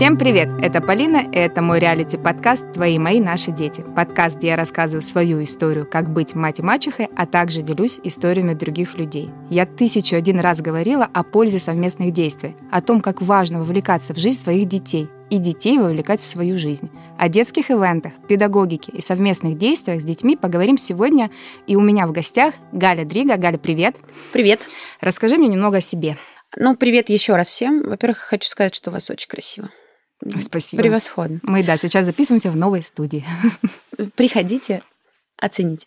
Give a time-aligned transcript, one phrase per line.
[0.00, 0.48] Всем привет!
[0.62, 3.84] Это Полина, и это мой реалити-подкаст «Твои, мои, наши дети».
[3.94, 8.54] Подкаст, где я рассказываю свою историю, как быть мать и мачехой, а также делюсь историями
[8.54, 9.28] других людей.
[9.50, 14.18] Я тысячу один раз говорила о пользе совместных действий, о том, как важно вовлекаться в
[14.18, 16.88] жизнь своих детей и детей вовлекать в свою жизнь.
[17.18, 21.30] О детских ивентах, педагогике и совместных действиях с детьми поговорим сегодня.
[21.66, 23.36] И у меня в гостях Галя Дрига.
[23.36, 23.96] Галя, привет!
[24.32, 24.60] Привет!
[25.02, 26.16] Расскажи мне немного о себе.
[26.56, 27.82] Ну, привет еще раз всем.
[27.82, 29.68] Во-первых, хочу сказать, что у вас очень красиво.
[30.40, 30.82] Спасибо.
[30.82, 31.40] Превосходно.
[31.42, 33.24] Мы, да, сейчас записываемся в новой студии.
[34.16, 34.82] Приходите,
[35.38, 35.86] оцените.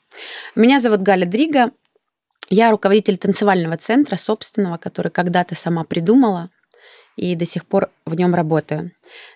[0.56, 1.72] Меня зовут Галя Дрига.
[2.50, 6.50] Я руководитель танцевального центра собственного, который когда-то сама придумала
[7.16, 8.92] и до сих пор в нем работаю.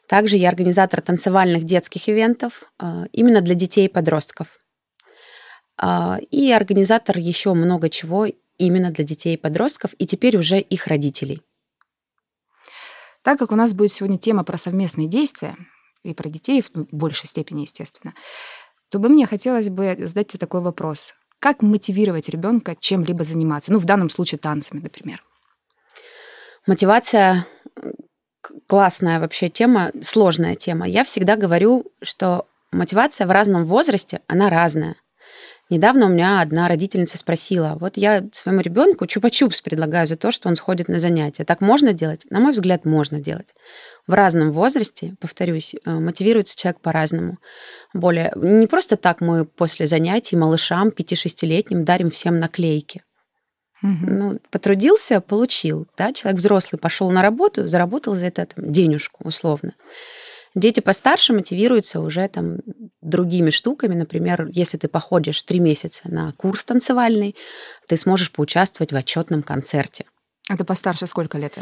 [0.08, 4.48] Также я организатор танцевальных детских ивентов э, именно для детей и подростков.
[5.82, 8.28] Э, и организатор еще много чего
[8.58, 11.42] именно для детей и подростков, и теперь уже их родителей.
[13.28, 15.58] Так как у нас будет сегодня тема про совместные действия,
[16.02, 18.14] и про детей в ну, большей степени, естественно,
[18.90, 21.14] то бы мне хотелось бы задать тебе такой вопрос.
[21.40, 23.74] Как мотивировать ребенка чем-либо заниматься?
[23.74, 25.26] Ну, в данном случае танцами, например.
[26.68, 27.46] Мотивация
[28.66, 30.88] классная вообще тема, сложная тема.
[30.88, 34.96] Я всегда говорю, что мотивация в разном возрасте, она разная.
[35.70, 40.48] Недавно у меня одна родительница спросила, вот я своему ребенку чупа-чупс предлагаю за то, что
[40.48, 41.44] он сходит на занятия.
[41.44, 42.22] Так можно делать?
[42.30, 43.50] На мой взгляд, можно делать.
[44.08, 47.40] В разном возрасте, повторюсь, э, мотивируется человек по-разному.
[47.94, 53.04] Более не просто так мы после занятий малышам 5-6-летним дарим всем наклейки.
[53.84, 54.06] Угу.
[54.08, 55.88] Ну, потрудился, получил.
[55.98, 56.14] Да?
[56.14, 59.74] Человек взрослый пошел на работу, заработал за это там, денежку, условно.
[60.58, 62.58] Дети постарше мотивируются уже там
[63.00, 63.94] другими штуками.
[63.94, 67.36] Например, если ты походишь три месяца на курс танцевальный,
[67.88, 70.06] ты сможешь поучаствовать в отчетном концерте.
[70.50, 71.60] Это постарше сколько лет?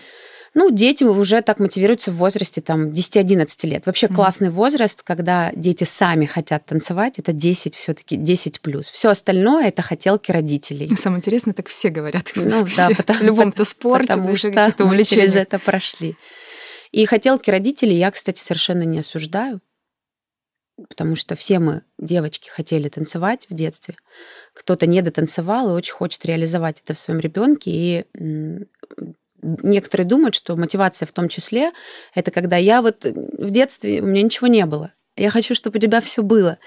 [0.53, 3.85] Ну, дети уже так мотивируются в возрасте там 10-11 лет.
[3.85, 4.15] Вообще mm-hmm.
[4.15, 8.87] классный возраст, когда дети сами хотят танцевать, это 10 все таки 10 плюс.
[8.87, 10.87] Все остальное это хотелки родителей.
[10.89, 12.31] Ну, самое интересное, так все говорят.
[12.35, 12.77] Ну, все.
[12.77, 16.15] да, потому, в любом-то спорте, потому что мы через это прошли.
[16.95, 19.59] И хотелки родителей я, кстати, совершенно не осуждаю,
[20.87, 23.97] потому что все мы, девочки, хотели танцевать в детстве.
[24.53, 27.69] Кто-то не дотанцевал и очень хочет реализовать это в своем ребенке.
[27.69, 28.05] И
[29.41, 31.73] некоторые думают, что мотивация в том числе
[32.13, 34.93] это когда я вот в детстве у меня ничего не было.
[35.17, 36.59] Я хочу, чтобы у тебя все было.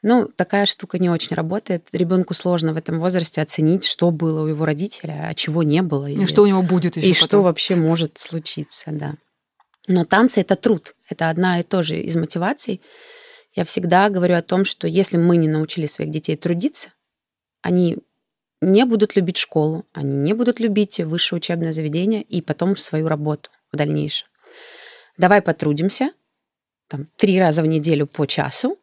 [0.00, 1.88] Ну, такая штука не очень работает.
[1.90, 6.06] Ребенку сложно в этом возрасте оценить, что было у его родителя, а чего не было.
[6.06, 6.26] И или...
[6.26, 7.08] что у него будет еще.
[7.08, 7.26] И потом.
[7.26, 9.16] что вообще может случиться, да.
[9.88, 10.94] Но танцы это труд.
[11.08, 12.80] Это одна и то же из мотиваций.
[13.54, 16.90] Я всегда говорю о том, что если мы не научили своих детей трудиться,
[17.60, 17.98] они
[18.60, 23.50] не будут любить школу, они не будут любить высшее учебное заведение и потом свою работу
[23.72, 24.28] в дальнейшем.
[25.18, 26.12] Давай потрудимся,
[26.88, 28.78] там, три раза в неделю по часу,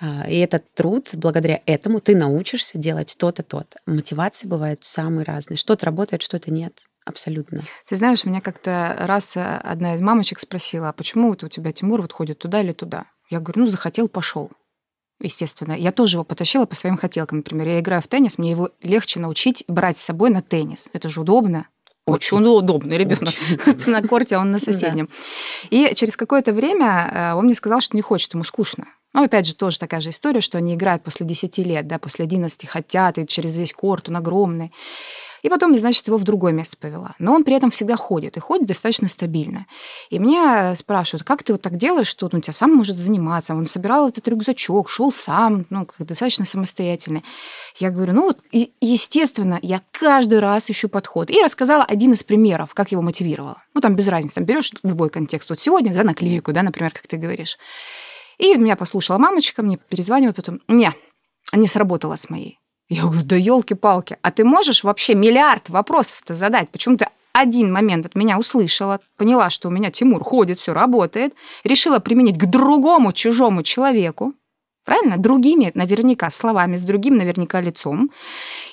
[0.00, 3.78] а, и этот труд, благодаря этому ты научишься делать то-то, то-то.
[3.84, 5.58] Мотивации бывают самые разные.
[5.58, 6.82] Что-то работает, что-то нет.
[7.10, 7.62] Абсолютно.
[7.88, 11.72] Ты знаешь, меня как-то раз э, одна из мамочек спросила, а почему вот у тебя
[11.72, 13.06] Тимур вот ходит туда или туда?
[13.30, 14.52] Я говорю, ну, захотел, пошел.
[15.20, 15.72] Естественно.
[15.72, 17.38] Я тоже его потащила по своим хотелкам.
[17.38, 20.86] Например, я играю в теннис, мне его легче научить брать с собой на теннис.
[20.92, 21.66] Это же удобно.
[22.06, 23.34] Очень, очень удобный ребенок
[23.86, 25.08] на корте, а он на соседнем.
[25.70, 28.86] И через какое-то время э, он мне сказал, что не хочет, ему скучно.
[29.12, 32.24] Ну, опять же, тоже такая же история, что они играют после 10 лет, да, после
[32.24, 34.72] 11 хотят, и через весь корт, он огромный.
[35.42, 37.14] И потом, значит, его в другое место повела.
[37.18, 39.66] Но он при этом всегда ходит, и ходит достаточно стабильно.
[40.10, 43.54] И меня спрашивают, как ты вот так делаешь, что ну, у тебя сам может заниматься?
[43.54, 47.24] Он собирал этот рюкзачок, шел сам, ну, как достаточно самостоятельный.
[47.76, 51.30] Я говорю, ну, вот, естественно, я каждый раз ищу подход.
[51.30, 53.62] И рассказала один из примеров, как его мотивировала.
[53.74, 55.50] Ну, там без разницы, там берешь любой контекст.
[55.50, 57.56] Вот сегодня за наклейку, да, например, как ты говоришь.
[58.38, 60.60] И меня послушала мамочка, мне перезванивает потом.
[60.66, 60.94] Не,
[61.52, 62.58] не сработала с моей.
[62.90, 66.70] Я говорю, да елки-палки, а ты можешь вообще миллиард вопросов-то задать?
[66.70, 71.34] Почему ты один момент от меня услышала, поняла, что у меня Тимур ходит, все работает,
[71.62, 74.34] решила применить к другому чужому человеку,
[74.84, 75.18] Правильно?
[75.18, 78.10] Другими наверняка словами, с другим наверняка лицом.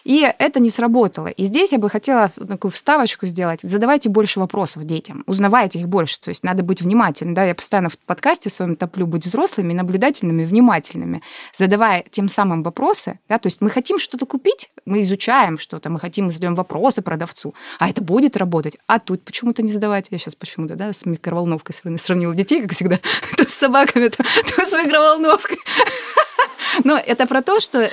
[0.06, 1.28] И это не сработало.
[1.28, 3.60] И здесь я бы хотела такую вставочку сделать.
[3.62, 6.20] Задавайте больше вопросов детям, узнавайте их больше.
[6.22, 7.34] То есть надо быть внимательным.
[7.34, 7.44] Да?
[7.44, 11.22] Я постоянно в подкасте своем топлю быть взрослыми, наблюдательными, внимательными,
[11.54, 13.20] задавая тем самым вопросы.
[13.28, 13.38] Да?
[13.38, 17.54] То есть мы хотим что-то купить, мы изучаем что-то, мы хотим, мы задаем вопросы продавцу,
[17.80, 18.78] а это будет работать.
[18.88, 20.08] А тут почему-то не задавать.
[20.10, 23.00] Я сейчас почему-то да, с микроволновкой сравнила детей, как всегда,
[23.38, 25.58] то с собаками, то, то с микроволновкой.
[26.84, 27.90] Но это про то, что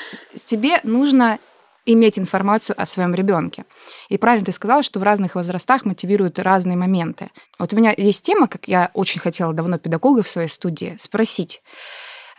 [0.46, 1.38] тебе нужно
[1.86, 3.64] иметь информацию о своем ребенке.
[4.08, 7.30] И правильно ты сказала, что в разных возрастах мотивируют разные моменты.
[7.58, 11.62] Вот у меня есть тема, как я очень хотела давно педагога в своей студии спросить,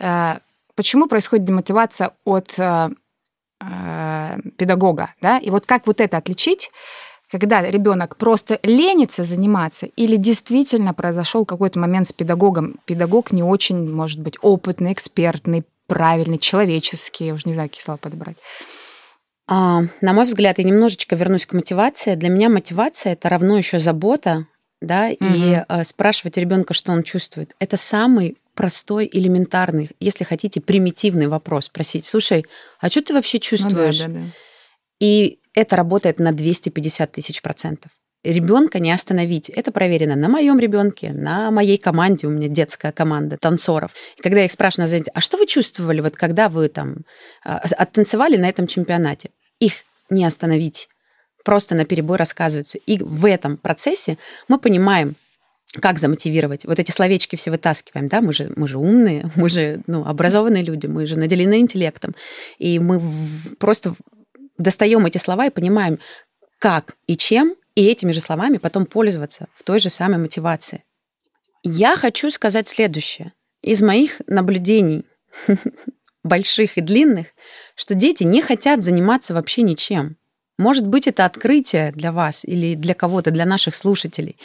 [0.00, 0.38] э,
[0.74, 2.90] почему происходит демотивация от э,
[3.60, 5.38] э, педагога, да?
[5.38, 6.70] И вот как вот это отличить?
[7.38, 13.92] Когда ребенок просто ленится заниматься или действительно произошел какой-то момент с педагогом, педагог не очень,
[13.92, 18.36] может быть, опытный, экспертный, правильный, человеческий, я уже не знаю, какие слова подобрать.
[19.48, 22.16] А, на мой взгляд, я немножечко вернусь к мотивации.
[22.16, 24.46] Для меня мотивация это равно еще забота,
[24.80, 25.28] да, угу.
[25.34, 27.54] и а, спрашивать ребенка, что он чувствует.
[27.60, 31.66] Это самый простой, элементарный, если хотите, примитивный вопрос.
[31.66, 32.44] Спросить, слушай,
[32.80, 34.00] а что ты вообще чувствуешь?
[34.00, 34.26] Ну, да, да, да.
[34.98, 37.90] И это работает на 250 тысяч процентов.
[38.22, 39.48] Ребенка не остановить.
[39.48, 42.26] Это проверено на моем ребенке, на моей команде.
[42.26, 43.92] У меня детская команда танцоров.
[44.18, 46.98] И когда я их спрашиваю на занятии, а что вы чувствовали, вот когда вы там
[47.44, 49.30] а, оттанцевали на этом чемпионате?
[49.60, 50.88] Их не остановить.
[51.44, 52.78] Просто на перебой рассказываются.
[52.78, 54.18] И в этом процессе
[54.48, 55.14] мы понимаем,
[55.80, 56.64] как замотивировать?
[56.64, 60.62] Вот эти словечки все вытаскиваем, да, мы же, мы же умные, мы же ну, образованные
[60.62, 62.14] люди, мы же наделены интеллектом.
[62.58, 63.00] И мы
[63.58, 63.94] просто
[64.58, 65.98] достаем эти слова и понимаем,
[66.58, 70.84] как и чем, и этими же словами потом пользоваться в той же самой мотивации.
[71.62, 73.32] Я хочу сказать следующее.
[73.60, 75.04] Из моих наблюдений,
[76.24, 77.28] больших и длинных,
[77.74, 80.16] что дети не хотят заниматься вообще ничем.
[80.58, 84.38] Может быть, это открытие для вас или для кого-то, для наших слушателей.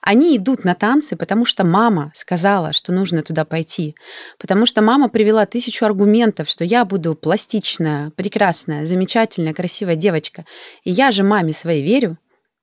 [0.00, 3.94] Они идут на танцы, потому что мама сказала, что нужно туда пойти.
[4.38, 10.46] Потому что мама привела тысячу аргументов, что я буду пластичная, прекрасная, замечательная, красивая девочка.
[10.84, 12.16] И я же маме своей верю.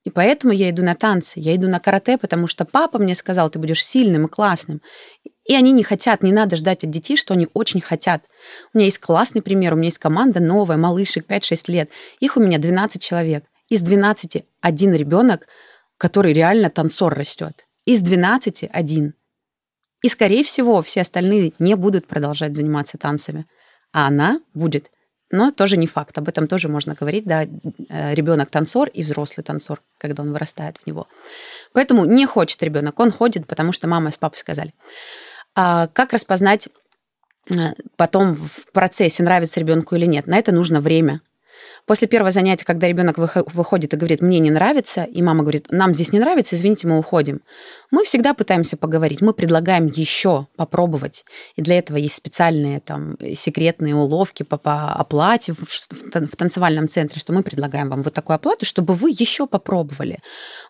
[0.03, 3.49] И поэтому я иду на танцы, я иду на карате, потому что папа мне сказал,
[3.49, 4.81] ты будешь сильным и классным.
[5.45, 8.23] И они не хотят, не надо ждать от детей, что они очень хотят.
[8.73, 11.89] У меня есть классный пример, у меня есть команда новая, малышек, 5-6 лет.
[12.19, 13.45] Их у меня 12 человек.
[13.69, 15.47] Из 12 один ребенок,
[15.97, 17.65] который реально танцор растет.
[17.85, 19.13] Из 12 один.
[20.01, 23.45] И, скорее всего, все остальные не будут продолжать заниматься танцами.
[23.91, 24.89] А она будет.
[25.31, 26.17] Но тоже не факт.
[26.17, 27.25] Об этом тоже можно говорить.
[27.25, 31.07] Да, э, ребенок танцор и взрослый танцор, когда он вырастает в него.
[31.73, 32.99] Поэтому не хочет ребенок.
[32.99, 34.73] Он ходит, потому что мама с папой сказали.
[35.55, 36.69] А как распознать
[37.49, 40.27] э, потом в процессе, нравится ребенку или нет?
[40.27, 41.21] На это нужно время.
[41.85, 45.93] После первого занятия, когда ребенок выходит и говорит, мне не нравится, и мама говорит, нам
[45.93, 47.41] здесь не нравится, извините, мы уходим,
[47.91, 51.25] мы всегда пытаемся поговорить, мы предлагаем еще попробовать.
[51.55, 57.19] И для этого есть специальные там секретные уловки по, по оплате в, в танцевальном центре,
[57.19, 60.19] что мы предлагаем вам вот такую оплату, чтобы вы еще попробовали.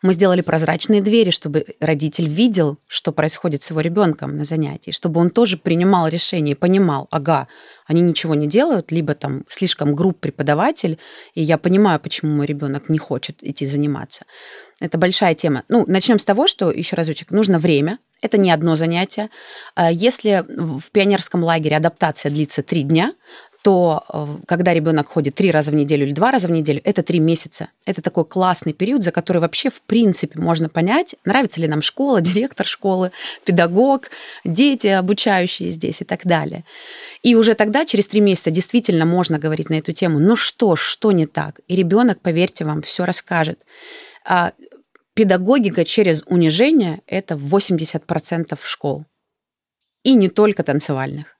[0.01, 5.21] Мы сделали прозрачные двери, чтобы родитель видел, что происходит с его ребенком на занятии, чтобы
[5.21, 7.47] он тоже принимал решение, понимал, ага,
[7.87, 10.99] они ничего не делают, либо там слишком груб преподаватель,
[11.33, 14.25] и я понимаю, почему мой ребенок не хочет идти заниматься.
[14.79, 15.63] Это большая тема.
[15.69, 17.99] Ну, начнем с того, что, еще разочек, нужно время.
[18.21, 19.29] Это не одно занятие.
[19.75, 23.13] А если в пионерском лагере адаптация длится три дня,
[23.65, 27.01] то э, когда ребенок ходит три раза в неделю или два раза в неделю, это
[27.01, 27.69] три месяца.
[27.87, 32.21] Это такой классный период, за который вообще в принципе можно понять, нравится ли нам школа,
[32.21, 33.11] директор школы,
[33.43, 34.11] педагог,
[34.43, 36.63] дети, обучающие здесь и так далее.
[37.23, 40.19] И уже тогда, через три месяца, действительно можно говорить на эту тему.
[40.19, 41.59] Ну что, что не так?
[41.67, 43.61] И ребенок, поверьте вам, все расскажет.
[44.23, 44.51] А
[45.15, 49.05] педагогика через унижение– это 80% школ.
[50.03, 51.34] И не только танцевальных.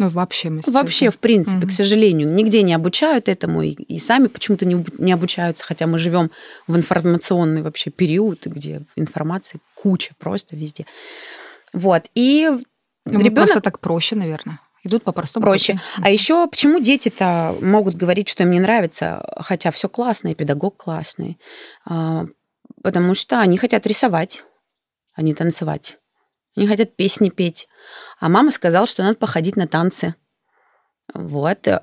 [0.00, 0.80] Ну, вообще мастерство.
[0.80, 1.68] Вообще, в принципе, угу.
[1.68, 5.98] к сожалению, нигде не обучают этому, и, и сами почему-то не, не обучаются, хотя мы
[5.98, 6.30] живем
[6.66, 10.86] в информационный вообще период, где информации куча просто везде.
[11.74, 12.04] Вот.
[12.14, 12.48] И
[13.04, 13.34] ну, ребенок...
[13.34, 14.60] просто так проще, наверное.
[14.84, 15.74] Идут по простому проще.
[15.74, 15.84] Пути.
[16.02, 20.78] А еще почему дети-то могут говорить, что им не нравится, хотя все классно, и педагог
[20.78, 21.38] классный?
[21.84, 22.24] А,
[22.82, 24.44] потому что они хотят рисовать,
[25.12, 25.98] а не танцевать.
[26.56, 27.68] Они хотят песни петь.
[28.18, 30.14] А мама сказала, что надо походить на танцы.
[31.12, 31.80] Вот, э,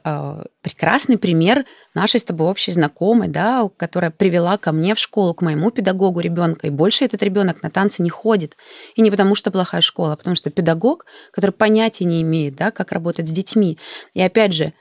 [0.61, 5.41] прекрасный пример нашей с тобой общей знакомой, да, которая привела ко мне в школу, к
[5.41, 8.55] моему педагогу ребенка, и больше этот ребенок на танцы не ходит.
[8.95, 12.71] И не потому, что плохая школа, а потому что педагог, который понятия не имеет, да,
[12.71, 13.77] как работать с детьми.
[14.13, 14.73] И опять же,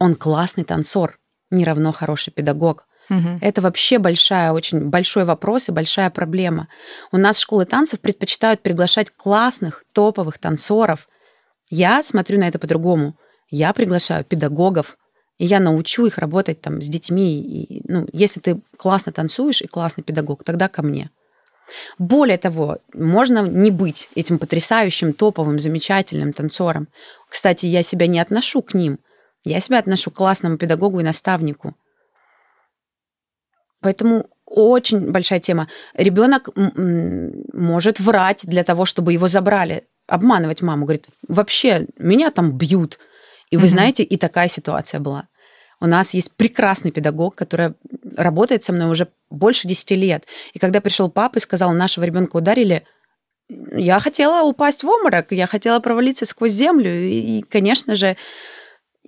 [0.00, 1.18] он классный танцор,
[1.50, 2.87] не равно хороший педагог.
[3.10, 3.38] Угу.
[3.40, 6.68] Это вообще большая, очень большой вопрос и большая проблема.
[7.10, 11.08] У нас школы танцев предпочитают приглашать классных, топовых танцоров.
[11.70, 13.16] Я смотрю на это по-другому.
[13.50, 14.98] Я приглашаю педагогов,
[15.38, 17.40] и я научу их работать там с детьми.
[17.40, 21.10] И, ну, если ты классно танцуешь и классный педагог, тогда ко мне.
[21.98, 26.88] Более того, можно не быть этим потрясающим, топовым, замечательным танцором.
[27.28, 28.98] Кстати, я себя не отношу к ним.
[29.44, 31.74] Я себя отношу к классному педагогу и наставнику–
[33.80, 35.68] Поэтому очень большая тема.
[35.94, 36.48] Ребенок
[37.52, 40.84] может врать для того, чтобы его забрали, обманывать маму.
[40.84, 42.98] Говорит, вообще, меня там бьют.
[43.50, 43.68] И вы mm-hmm.
[43.68, 45.28] знаете, и такая ситуация была.
[45.80, 47.74] У нас есть прекрасный педагог, который
[48.16, 50.24] работает со мной уже больше 10 лет.
[50.52, 52.84] И когда пришел папа и сказал, нашего ребенка ударили,
[53.48, 56.90] я хотела упасть в обморок, я хотела провалиться сквозь землю.
[56.90, 58.16] И, конечно же,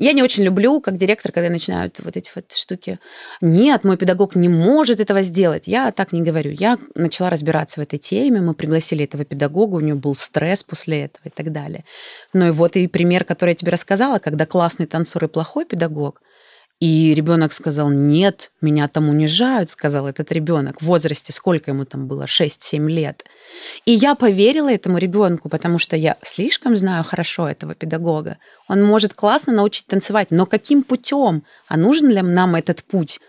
[0.00, 2.99] я не очень люблю, как директор, когда начинают вот эти вот штуки.
[3.42, 5.64] Нет, мой педагог не может этого сделать.
[5.66, 6.50] Я так не говорю.
[6.52, 8.40] Я начала разбираться в этой теме.
[8.40, 11.85] Мы пригласили этого педагога, у него был стресс после этого и так далее.
[12.33, 16.23] Ну и вот и пример, который я тебе рассказала, когда классный танцор и плохой педагог–
[16.80, 22.06] и ребенок сказал, нет, меня там унижают, сказал этот ребенок в возрасте, сколько ему там
[22.06, 23.22] было, 6-7 лет.
[23.84, 28.38] И я поверила этому ребенку, потому что я слишком знаю хорошо этого педагога.
[28.66, 31.44] Он может классно научить танцевать, но каким путем?
[31.68, 33.20] А нужен ли нам этот путь?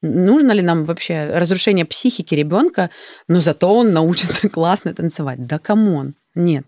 [0.00, 2.88] Нужно ли нам вообще разрушение психики ребенка,
[3.26, 5.46] но зато он научится классно танцевать?
[5.46, 6.64] Да come on, нет,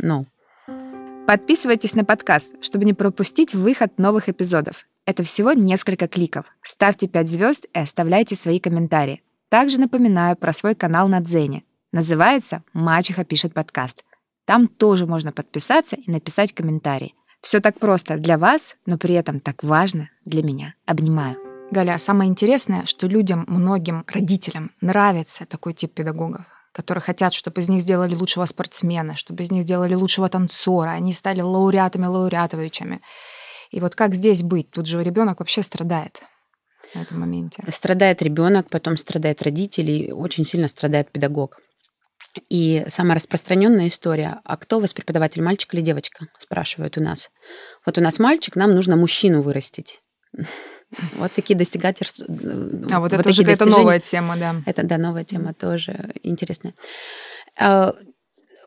[0.00, 0.26] no.
[1.26, 4.84] Подписывайтесь на подкаст, чтобы не пропустить выход новых эпизодов.
[5.06, 6.46] Это всего несколько кликов.
[6.62, 9.22] Ставьте 5 звезд и оставляйте свои комментарии.
[9.50, 11.64] Также напоминаю про свой канал на Дзене.
[11.92, 14.02] Называется «Мачеха пишет подкаст».
[14.46, 17.14] Там тоже можно подписаться и написать комментарий.
[17.42, 20.74] Все так просто для вас, но при этом так важно для меня.
[20.86, 21.36] Обнимаю.
[21.70, 27.68] Галя, самое интересное, что людям, многим родителям нравится такой тип педагогов которые хотят, чтобы из
[27.68, 33.00] них сделали лучшего спортсмена, чтобы из них сделали лучшего танцора, они стали лауреатами, лауреатовичами.
[33.74, 34.70] И вот как здесь быть?
[34.70, 36.22] Тут же ребенок вообще страдает
[36.94, 37.60] на этом моменте.
[37.68, 41.58] Страдает ребенок, потом страдает родители, очень сильно страдает педагог.
[42.48, 47.30] И самая распространенная история, а кто у вас преподаватель, мальчик или девочка, спрашивают у нас.
[47.84, 50.00] Вот у нас мальчик, нам нужно мужчину вырастить.
[51.16, 52.24] Вот такие достигательства.
[52.28, 54.62] А вот, вот это уже какая-то новая тема, да.
[54.64, 56.74] Это, да, новая тема тоже интересная.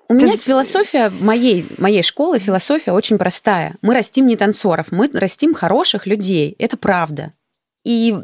[0.10, 0.38] У меня Ты...
[0.38, 3.76] философия моей, моей школы, философия очень простая.
[3.82, 6.56] Мы растим не танцоров, мы растим хороших людей.
[6.60, 7.34] Это правда.
[7.84, 8.16] И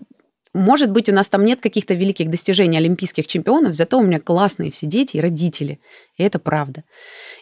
[0.53, 4.69] может быть, у нас там нет каких-то великих достижений олимпийских чемпионов, зато у меня классные
[4.71, 5.79] все дети и родители.
[6.15, 6.83] И это правда.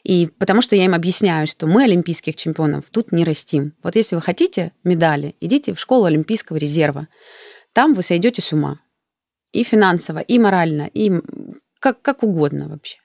[0.03, 3.74] И потому что я им объясняю, что мы олимпийских чемпионов тут не растим.
[3.83, 7.10] Вот если вы хотите медали, идите в школу Олимпийского резерва.
[7.74, 8.79] Там вы сойдете с ума.
[9.51, 11.12] И финансово, и морально, и
[11.79, 13.00] как, как угодно вообще.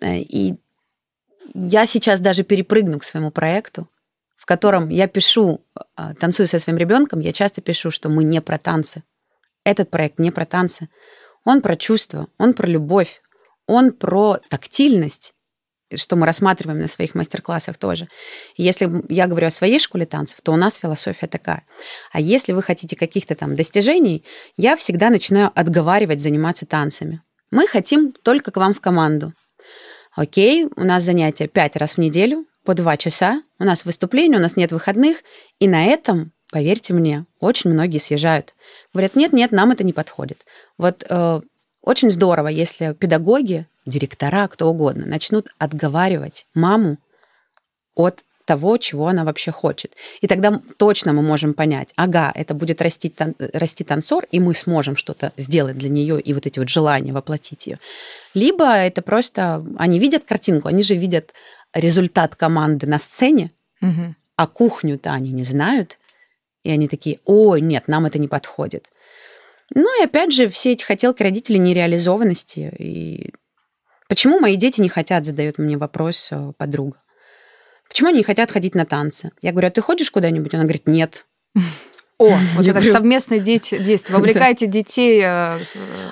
[0.00, 0.54] Э, и
[1.54, 3.88] я сейчас даже перепрыгну к своему проекту,
[4.36, 5.64] в котором я пишу,
[5.96, 9.02] э, танцую со своим ребенком, я часто пишу, что мы не про танцы.
[9.64, 10.88] Этот проект не про танцы.
[11.44, 13.22] Он про чувства, он про любовь,
[13.66, 15.34] он про тактильность,
[15.94, 18.08] что мы рассматриваем на своих мастер-классах тоже.
[18.56, 21.64] Если я говорю о своей школе танцев, то у нас философия такая.
[22.12, 24.24] А если вы хотите каких-то там достижений,
[24.56, 27.22] я всегда начинаю отговаривать заниматься танцами.
[27.50, 29.32] Мы хотим только к вам в команду.
[30.16, 34.42] Окей, у нас занятия пять раз в неделю по два часа, у нас выступление, у
[34.42, 35.18] нас нет выходных,
[35.60, 38.54] и на этом, поверьте мне, очень многие съезжают.
[38.94, 40.46] Говорят, нет, нет, нам это не подходит.
[40.78, 41.40] Вот э,
[41.82, 46.96] очень здорово, если педагоги, директора, кто угодно, начнут отговаривать маму
[47.94, 49.94] от того, чего она вообще хочет.
[50.20, 54.54] И тогда точно мы можем понять, ага, это будет расти, тан- расти танцор, и мы
[54.54, 57.78] сможем что-то сделать для нее и вот эти вот желания воплотить ее.
[58.34, 61.32] Либо это просто они видят картинку, они же видят
[61.74, 63.50] результат команды на сцене,
[63.82, 64.14] угу.
[64.36, 65.98] а кухню-то они не знают,
[66.62, 68.88] и они такие, ой, нет, нам это не подходит.
[69.74, 72.72] Ну и опять же, все эти хотелки родителей нереализованности.
[72.78, 73.32] И
[74.08, 76.98] почему мои дети не хотят, задает мне вопрос э, подруга.
[77.88, 79.30] Почему они не хотят ходить на танцы?
[79.42, 80.52] Я говорю, а ты ходишь куда-нибудь?
[80.54, 81.26] Она говорит, нет.
[82.18, 83.98] О, вот это совместное действие.
[84.08, 85.20] Вовлекайте детей.
[85.20, 85.58] Э,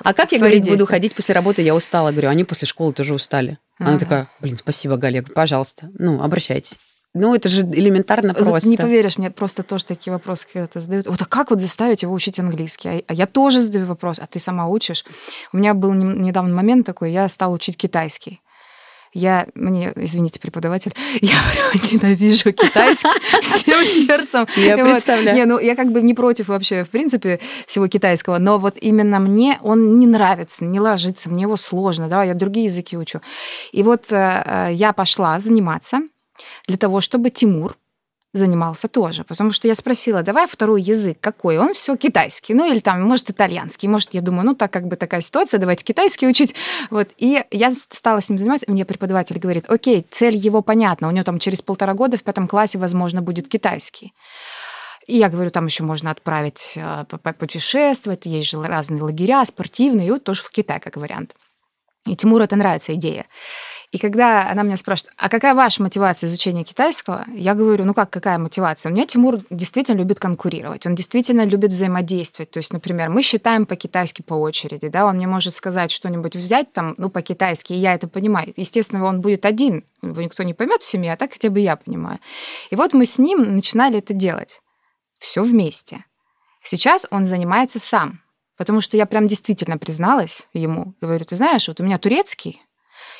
[0.03, 2.11] а как я, говорить, буду ходить после работы, я устала.
[2.11, 3.57] Говорю, они после школы тоже устали.
[3.79, 5.23] Она такая, блин, спасибо, Галя.
[5.23, 6.77] Пожалуйста, ну, обращайтесь.
[7.15, 8.69] Ну, это же элементарно просто.
[8.69, 11.07] Не поверишь, мне просто тоже такие вопросы когда-то задают.
[11.07, 12.89] Вот а как вот заставить его учить английский?
[12.89, 15.05] А, а я тоже задаю вопрос, а ты сама учишь?
[15.53, 18.41] У меня был недавно момент такой, я стала учить китайский.
[19.15, 23.07] Я, мне, извините, преподаватель, я прям ненавижу китайский
[23.41, 24.45] всем сердцем.
[24.57, 25.37] Я представляю.
[25.37, 29.19] Не, ну я как бы не против вообще, в принципе, всего китайского, но вот именно
[29.19, 33.21] мне он не нравится, не ложится, мне его сложно, да, я другие языки учу.
[33.71, 36.01] И вот э, э, я пошла заниматься
[36.67, 37.77] для того, чтобы Тимур
[38.37, 39.23] занимался тоже.
[39.23, 41.57] Потому что я спросила, давай второй язык какой?
[41.57, 43.87] Он все китайский, ну или там, может, итальянский.
[43.87, 46.55] Может, я думаю, ну так как бы такая ситуация, давайте китайский учить.
[46.89, 47.09] Вот.
[47.17, 51.23] И я стала с ним заниматься, мне преподаватель говорит, окей, цель его понятна, у него
[51.23, 54.13] там через полтора года в пятом классе, возможно, будет китайский.
[55.07, 57.05] И я говорю, там еще можно отправить э,
[57.37, 61.35] путешествовать, есть же разные лагеря спортивные, и вот тоже в Китай как вариант.
[62.07, 63.25] И Тимуру это нравится идея.
[63.95, 68.09] И когда она меня спрашивает, а какая ваша мотивация изучения китайского, я говорю, ну как,
[68.09, 68.91] какая мотивация?
[68.91, 72.51] У меня Тимур действительно любит конкурировать, он действительно любит взаимодействовать.
[72.51, 76.73] То есть, например, мы считаем по-китайски по очереди, да, он мне может сказать что-нибудь взять
[76.73, 78.51] там, ну, по-китайски, и я это понимаю.
[78.57, 81.77] Естественно, он будет один, его никто не поймет в семье, а так хотя бы я
[81.77, 82.19] понимаю.
[82.71, 84.59] И вот мы с ним начинали это делать.
[85.19, 86.03] Все вместе.
[86.63, 88.19] Сейчас он занимается сам,
[88.57, 92.61] потому что я прям действительно призналась ему, говорю, ты знаешь, вот у меня турецкий,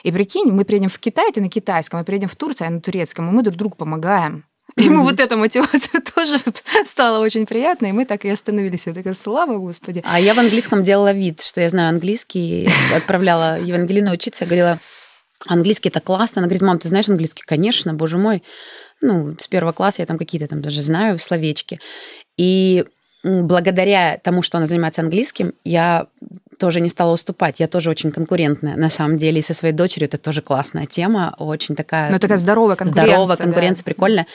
[0.06, 2.80] и прикинь, мы приедем в Китай, ты на китайском, мы приедем в Турцию, а на
[2.80, 4.46] турецком, и мы друг другу помогаем.
[4.78, 6.38] Ему вот эта мотивация тоже
[6.86, 8.86] стала очень приятной, и мы так и остановились.
[8.86, 10.04] Я такая, слава Господи.
[10.06, 14.80] А я в английском делала вид, что я знаю английский, отправляла Евангелину учиться, я говорила,
[15.48, 16.42] английский это классно.
[16.42, 17.44] Она говорит, мам, ты знаешь английский?
[17.44, 18.44] Конечно, боже мой.
[19.02, 21.80] Ну, с первого класса я там какие-то там даже знаю словечки.
[22.38, 22.86] И
[23.24, 26.08] благодаря тому, что она занимается английским, я
[26.58, 27.60] тоже не стала уступать.
[27.60, 31.36] Я тоже очень конкурентная, на самом деле, и со своей дочерью это тоже классная тема,
[31.38, 32.12] очень такая...
[32.12, 33.14] Ну, такая здоровая конкуренция.
[33.14, 33.86] Здоровая конкуренция, да.
[33.86, 34.28] прикольная.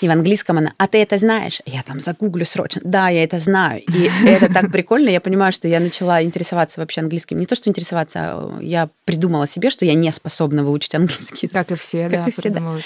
[0.00, 1.60] И в английском она, а ты это знаешь?
[1.66, 2.80] Я там загуглю срочно.
[2.84, 3.82] Да, я это знаю.
[3.82, 5.08] И это так прикольно.
[5.08, 7.38] Я понимаю, что я начала интересоваться вообще английским.
[7.38, 11.48] Не то, что интересоваться, а я придумала себе, что я не способна выучить английский.
[11.48, 12.78] Как и все, да, да.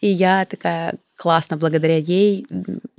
[0.00, 2.46] И я такая классно благодаря ей.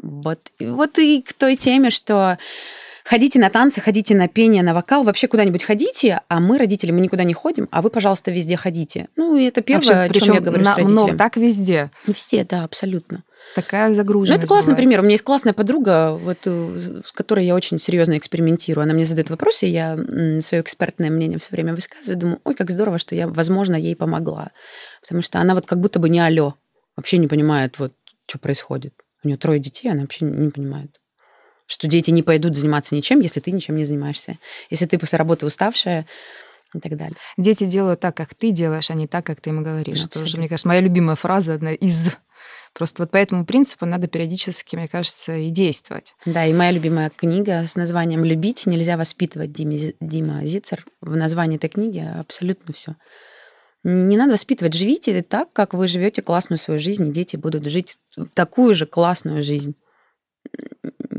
[0.01, 2.37] Вот, вот и к той теме, что
[3.11, 7.01] ходите на танцы, ходите на пение, на вокал, вообще куда-нибудь ходите, а мы, родители, мы
[7.01, 9.09] никуда не ходим, а вы, пожалуйста, везде ходите.
[9.17, 11.11] Ну, и это первое, вообще, о чем я говорю на, с родителями.
[11.11, 11.91] Но так везде.
[12.15, 13.25] Все, да, абсолютно.
[13.53, 14.37] Такая загруженность.
[14.37, 14.85] Ну, это классный бывает.
[14.85, 14.99] пример.
[15.01, 18.83] У меня есть классная подруга, вот, э, с которой я очень серьезно экспериментирую.
[18.83, 19.97] Она мне задает вопросы, и я
[20.39, 22.17] свое экспертное мнение все время высказываю.
[22.17, 24.51] Думаю, ой, как здорово, что я, возможно, ей помогла.
[25.01, 26.53] Потому что она вот как будто бы не алё,
[26.95, 27.91] вообще не понимает, вот,
[28.25, 28.93] что происходит.
[29.21, 31.00] У нее трое детей, она вообще не понимает
[31.71, 34.37] что дети не пойдут заниматься ничем, если ты ничем не занимаешься.
[34.69, 36.05] Если ты после работы уставшая,
[36.73, 37.17] и так далее.
[37.37, 39.99] Дети делают так, как ты делаешь, а не так, как ты им говоришь.
[39.99, 42.11] Ну, это уже, мне кажется, моя любимая фраза, одна из.
[42.73, 46.15] Просто вот по этому принципу надо периодически, мне кажется, и действовать.
[46.25, 50.85] Да, и моя любимая книга с названием «Любить нельзя воспитывать» Дима, Дима Зицер.
[51.01, 52.95] В названии этой книги абсолютно все.
[53.83, 54.73] Не надо воспитывать.
[54.73, 57.97] Живите так, как вы живете классную свою жизнь, и дети будут жить
[58.33, 59.75] такую же классную жизнь.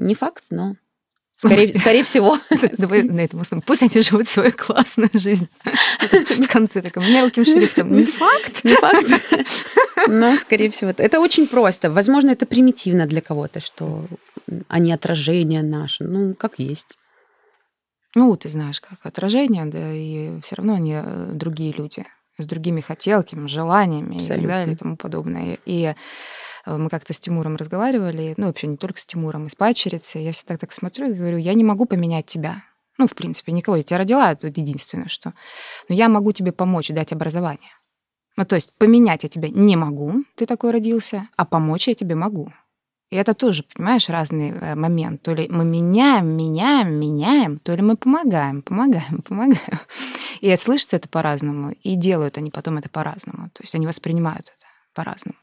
[0.03, 0.75] Не факт, но
[1.37, 2.39] Скорее, скорее всего.
[2.79, 3.65] Давай на этом основном.
[3.67, 5.49] Пусть они живут свою классную жизнь.
[6.01, 7.93] В конце таком мелким шрифтом.
[7.93, 8.65] Не факт.
[8.65, 9.67] Не факт.
[10.09, 11.91] Но, скорее всего, это очень просто.
[11.91, 14.07] Возможно, это примитивно для кого-то, что
[14.69, 16.05] они отражение наше.
[16.05, 16.99] Ну, как есть.
[18.15, 22.05] Ну, ты знаешь, как отражение, да, и все равно они э, другие люди
[22.37, 24.35] с другими хотелками, желаниями Абсолютно.
[24.35, 25.59] и так далее и тому подобное.
[25.65, 25.95] И
[26.67, 30.23] мы как-то с Тимуром разговаривали, ну, вообще не только с Тимуром, и с пачерицей.
[30.23, 32.65] Я всегда так смотрю и говорю, я не могу поменять тебя.
[32.99, 33.77] Ну, в принципе, никого.
[33.77, 35.35] Я тебя родила, это единственное, что.
[35.89, 37.71] Но я могу тебе помочь, дать образование.
[38.37, 42.15] Ну, то есть поменять я тебя не могу, ты такой родился, а помочь я тебе
[42.15, 42.53] могу.
[43.11, 45.21] И это тоже, понимаешь, разный э, момент.
[45.21, 49.81] То ли мы меняем, меняем, меняем, то ли мы помогаем, помогаем, помогаем.
[50.41, 53.51] И слышится это по-разному, и делают они потом это по-разному.
[53.51, 55.37] То есть они воспринимают это по-разному.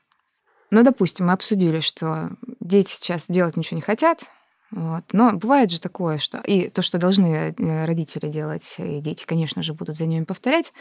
[0.72, 4.24] Ну, допустим, мы обсудили, что дети сейчас делать ничего не хотят,
[4.72, 5.04] вот.
[5.14, 9.64] Но бывает же такое, что и то, что должны э, родители делать, и дети, конечно
[9.64, 10.74] же, будут за ними повторять.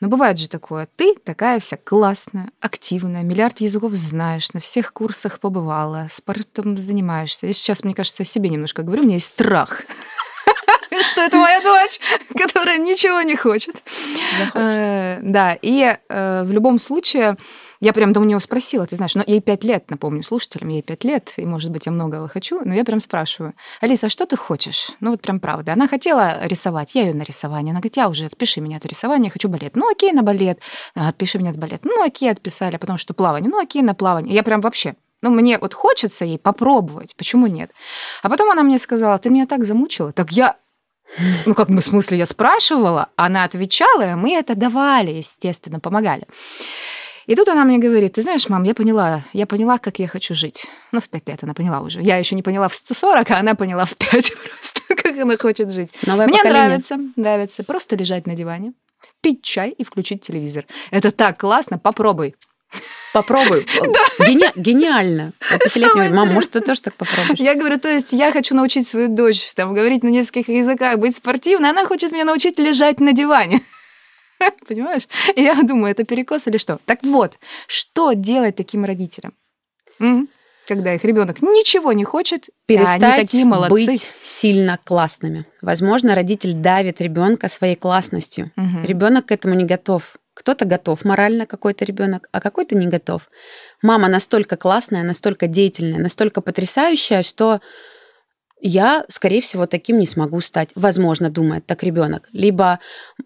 [0.00, 5.38] Но бывает же такое, ты такая вся классная, активная, миллиард языков знаешь, на всех курсах
[5.38, 7.46] побывала, спортом занимаешься.
[7.46, 9.82] И сейчас, мне кажется, о себе немножко говорю, у меня есть страх
[11.00, 12.00] что это моя дочь,
[12.36, 13.82] которая ничего не хочет.
[14.54, 17.36] Э, да, и э, в любом случае
[17.82, 21.02] я прям у него спросила, ты знаешь, но ей пять лет, напомню слушателям, ей пять
[21.02, 24.36] лет, и, может быть, я многого хочу, но я прям спрашиваю, Алиса, а что ты
[24.36, 24.92] хочешь?
[25.00, 25.72] Ну вот прям правда.
[25.72, 27.72] Она хотела рисовать, я ее на рисование.
[27.72, 29.74] Она говорит, я уже отпиши меня от рисования, я хочу балет.
[29.74, 30.60] Ну окей, на балет.
[30.94, 31.84] Отпиши меня от балет.
[31.84, 33.50] Ну окей, отписали, потому что плавание.
[33.50, 34.32] Ну окей, на плавание.
[34.32, 37.70] Я прям вообще ну, мне вот хочется ей попробовать, почему нет?
[38.22, 40.12] А потом она мне сказала, ты меня так замучила.
[40.12, 40.56] Так я
[41.46, 46.26] ну, как мы, в смысле, я спрашивала, она отвечала, и мы это давали, естественно, помогали.
[47.26, 50.34] И тут она мне говорит, ты знаешь, мам, я поняла, я поняла, как я хочу
[50.34, 50.66] жить.
[50.90, 52.00] Ну, в пять лет она поняла уже.
[52.02, 55.70] Я еще не поняла в 140, а она поняла в 5 просто, как она хочет
[55.70, 55.90] жить.
[56.04, 56.64] Новое мне поколение.
[56.64, 58.72] нравится, нравится просто лежать на диване,
[59.20, 60.64] пить чай и включить телевизор.
[60.90, 62.34] Это так классно, попробуй.
[63.12, 63.66] Попробуй.
[64.18, 64.46] Гени...
[64.56, 65.32] Гениально.
[65.64, 67.38] Пятилетняя мам, может, ты тоже так попробуешь?
[67.38, 71.14] Я говорю, то есть я хочу научить свою дочь там, говорить на нескольких языках, быть
[71.14, 73.62] спортивной, она хочет меня научить лежать на диване.
[74.68, 75.08] Понимаешь?
[75.34, 76.78] И я думаю, это перекос или что?
[76.84, 77.34] Так вот,
[77.66, 79.34] что делать таким родителям?
[80.66, 83.86] когда их ребенок ничего не хочет, перестать они такие молодцы.
[83.86, 85.44] быть сильно классными.
[85.60, 88.52] Возможно, родитель давит ребенка своей классностью.
[88.56, 88.84] Мгм.
[88.84, 90.16] Ребенок к этому не готов.
[90.34, 93.28] Кто-то готов морально, какой-то ребенок, а какой-то не готов.
[93.82, 97.60] Мама настолько классная, настолько деятельная, настолько потрясающая, что
[98.64, 100.70] я, скорее всего, таким не смогу стать.
[100.76, 102.28] Возможно, думает так ребенок.
[102.32, 102.78] Либо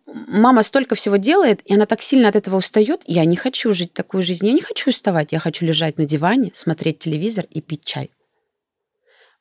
[0.06, 3.02] мама столько всего делает, и она так сильно от этого устает.
[3.04, 4.46] Я не хочу жить такую жизнь.
[4.46, 5.32] Я не хочу вставать.
[5.32, 8.10] Я хочу лежать на диване, смотреть телевизор и пить чай.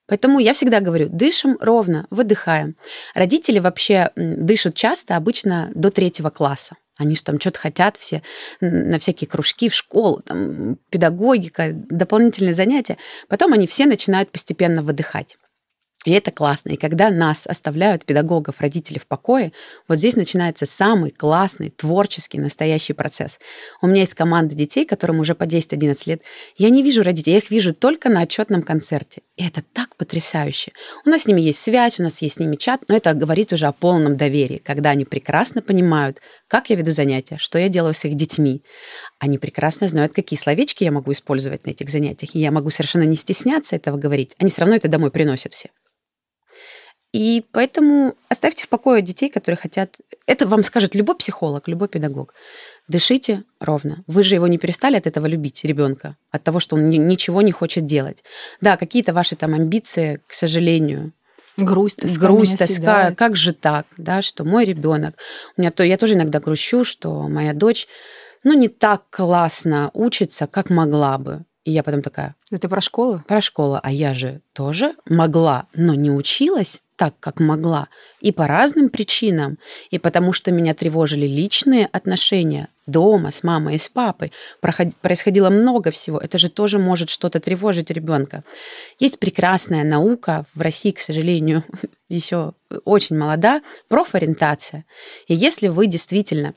[0.06, 2.76] Поэтому я всегда говорю, дышим ровно, выдыхаем.
[3.14, 6.76] Родители вообще дышат часто, обычно до третьего класса.
[6.98, 8.22] Они же там что-то хотят все
[8.60, 12.98] на всякие кружки в школу, там педагогика, дополнительные занятия.
[13.30, 15.38] Потом они все начинают постепенно выдыхать.
[16.06, 16.70] И это классно.
[16.70, 19.52] И когда нас оставляют, педагогов, родители в покое,
[19.88, 23.40] вот здесь начинается самый классный, творческий, настоящий процесс.
[23.82, 26.22] У меня есть команда детей, которым уже по 10-11 лет.
[26.58, 29.24] Я не вижу родителей, я их вижу только на отчетном концерте.
[29.36, 30.74] И это так потрясающе.
[31.06, 33.52] У нас с ними есть связь, у нас есть с ними чат, но это говорит
[33.52, 37.96] уже о полном доверии, когда они прекрасно понимают, как я веду занятия, что я делаю
[37.96, 38.64] с их детьми.
[39.18, 42.36] Они прекрасно знают, какие словечки я могу использовать на этих занятиях.
[42.36, 44.34] И я могу совершенно не стесняться этого говорить.
[44.38, 45.70] Они все равно это домой приносят все.
[47.16, 49.96] И поэтому оставьте в покое детей, которые хотят...
[50.28, 52.34] Это вам скажет любой психолог, любой педагог.
[52.90, 54.04] Дышите ровно.
[54.06, 57.42] Вы же его не перестали от этого любить, ребенка, от того, что он ни- ничего
[57.42, 58.26] не хочет делать.
[58.60, 61.14] Да, какие-то ваши там амбиции, к сожалению,
[61.56, 63.18] Грусть, тоска грусть, тоска, съедает.
[63.18, 65.16] как же так, да, что мой ребенок,
[65.56, 67.88] у меня то, я тоже иногда грущу, что моя дочь,
[68.44, 71.46] ну, не так классно учится, как могла бы.
[71.66, 73.22] И я потом такая, Это про школу?
[73.28, 77.90] про школу, а я же тоже могла, но не училась так, как могла.
[78.22, 79.58] И по разным причинам.
[79.90, 84.32] И потому что меня тревожили личные отношения дома с мамой и с папой.
[84.62, 86.20] Проход- Происходило много всего.
[86.20, 88.44] Это же тоже может что-то тревожить ребенка.
[88.98, 91.64] Есть прекрасная наука, в России, к сожалению,
[92.10, 92.54] еще
[92.86, 94.86] очень молода, профориентация.
[95.28, 96.54] И если вы действительно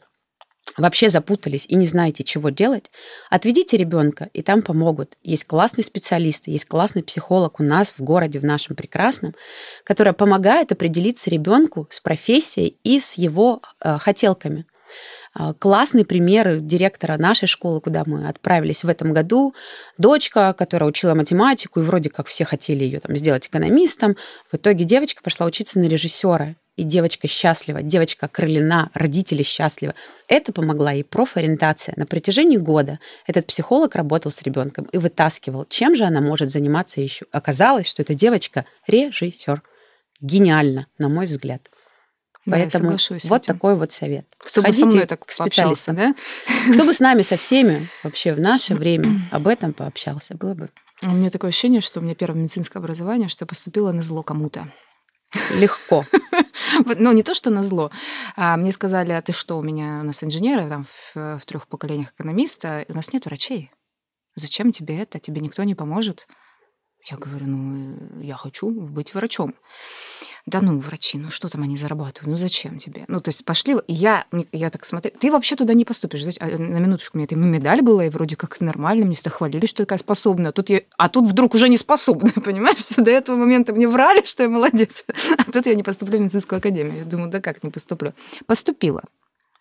[0.76, 2.90] вообще запутались и не знаете, чего делать,
[3.30, 5.16] отведите ребенка, и там помогут.
[5.22, 9.34] Есть классные специалисты, есть классный психолог у нас в городе, в нашем прекрасном,
[9.84, 14.66] которая помогает определиться ребенку с профессией и с его э, хотелками.
[15.34, 19.54] А, Классный пример директора нашей школы, куда мы отправились в этом году.
[19.96, 24.16] Дочка, которая учила математику, и вроде как все хотели ее там сделать экономистом.
[24.50, 26.56] В итоге девочка пошла учиться на режиссера.
[26.78, 29.94] И девочка счастлива, девочка окрылена, родители счастливы.
[30.28, 31.92] Это помогла ей профориентация.
[31.96, 37.00] На протяжении года этот психолог работал с ребенком и вытаскивал, чем же она может заниматься
[37.00, 37.26] еще.
[37.32, 39.60] Оказалось, что эта девочка режиссер.
[40.20, 41.62] Гениально, на мой взгляд.
[42.46, 43.54] Да, я Поэтому с вот этим.
[43.54, 44.26] такой вот совет.
[44.38, 45.96] Кто бы со Сходите мной так к специалистам.
[45.96, 46.14] да?
[46.72, 50.70] Кто бы с нами, со всеми вообще в наше время об этом пообщался, было бы
[51.02, 54.22] У меня такое ощущение, что у меня первое медицинское образование, что я поступила на зло
[54.22, 54.72] кому-то.
[55.56, 56.04] легко.
[56.98, 57.90] Ну, не то, что на зло.
[58.36, 62.12] А мне сказали, а ты что, у меня у нас инженеры там в, трех поколениях
[62.12, 63.70] экономиста, у нас нет врачей.
[64.36, 65.18] Зачем тебе это?
[65.18, 66.26] Тебе никто не поможет.
[67.10, 69.54] Я говорю, ну, я хочу быть врачом.
[70.48, 72.26] Да ну, врачи, ну что там они зарабатывают?
[72.26, 73.04] Ну зачем тебе?
[73.06, 76.24] Ну, то есть пошли, я, я так смотрю, ты вообще туда не поступишь.
[76.40, 79.66] А, На минуточку, у меня там медаль была, и вроде как нормально, мне всегда хвалили,
[79.66, 80.48] что я такая способная.
[80.48, 82.88] А тут, я, а тут вдруг уже не способна, понимаешь?
[82.96, 85.04] До этого момента мне врали, что я молодец.
[85.36, 86.98] А тут я не поступлю в медицинскую академию.
[86.98, 88.14] Я думаю, да как не поступлю?
[88.46, 89.02] Поступила.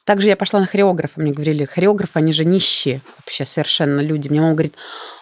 [0.07, 4.29] Также я пошла на хореографа, мне говорили, хореографы, они же нищие вообще совершенно люди.
[4.29, 4.75] Мне мама говорит,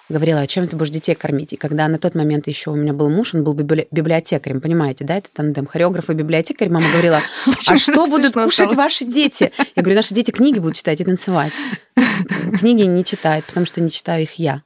[0.10, 1.54] говорила, а чем ты будешь детей кормить?
[1.54, 5.04] И когда на тот момент еще у меня был муж, он был библи- библиотекарем, понимаете,
[5.04, 6.70] да, это тандем хореограф и библиотекарь.
[6.70, 7.24] Мама говорила,
[7.68, 9.52] а что будут кушать ваши дети?
[9.76, 11.52] Я говорю, наши дети книги будут читать и танцевать.
[12.60, 14.62] Книги не читают, потому что не читаю их я.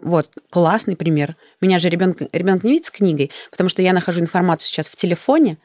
[0.00, 1.36] Вот, классный пример.
[1.60, 4.96] Меня же ребенок, ребенок не видит с книгой, потому что я нахожу информацию сейчас в
[4.96, 5.58] телефоне.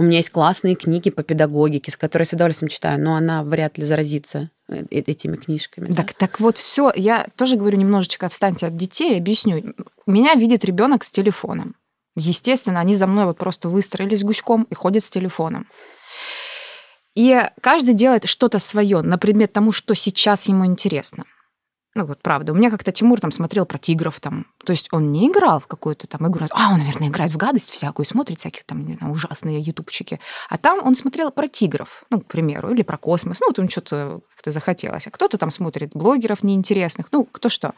[0.00, 3.44] У меня есть классные книги по педагогике, с которой я с удовольствием читаю, но она
[3.44, 5.88] вряд ли заразится э, э- этими книжками.
[5.88, 5.94] да.
[5.96, 6.90] Так, так вот, все.
[6.96, 9.74] Я тоже говорю немножечко отстаньте от детей, объясню.
[10.06, 11.76] Меня видит ребенок с телефоном.
[12.16, 15.68] Естественно, они за мной вот просто выстроились гуськом и ходят с телефоном.
[17.14, 21.26] И каждый делает что-то свое на предмет тому, что сейчас ему интересно.
[21.94, 22.52] Ну вот правда.
[22.52, 24.46] У меня как-то Тимур там смотрел про тигров там.
[24.64, 26.46] То есть он не играл в какую-то там игру.
[26.50, 30.20] А, он, наверное, играет в гадость всякую, смотрит всяких там, не знаю, ужасные ютубчики.
[30.48, 33.40] А там он смотрел про тигров, ну, к примеру, или про космос.
[33.40, 35.08] Ну, вот он что-то как-то захотелось.
[35.08, 37.06] А кто-то там смотрит блогеров неинтересных.
[37.10, 37.74] Ну, кто что.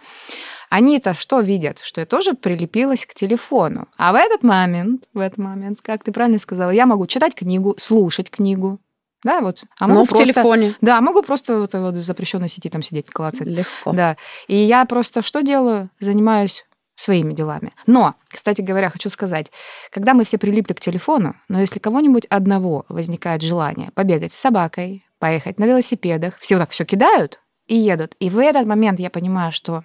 [0.69, 1.81] Они-то что видят?
[1.81, 3.89] Что я тоже прилепилась к телефону.
[3.97, 7.77] А в этот момент, в этот момент, как ты правильно сказала, я могу читать книгу,
[7.79, 8.79] слушать книгу.
[9.25, 9.65] Да, вот.
[9.79, 10.75] А могу Но в просто- телефоне.
[10.81, 13.47] Да, могу просто вот, вот в запрещенной сети там сидеть, клацать.
[13.47, 13.93] Легко.
[13.93, 14.17] Да.
[14.49, 15.91] И я просто что делаю?
[16.01, 16.65] Занимаюсь
[16.97, 17.73] своими делами.
[17.87, 19.51] Но, кстати говоря, хочу сказать,
[19.91, 25.05] когда мы все прилипли к телефону, но если кого-нибудь одного возникает желание побегать с собакой,
[25.19, 28.15] поехать на велосипедах, все так все кидают и едут.
[28.19, 29.85] И в этот момент я понимаю, что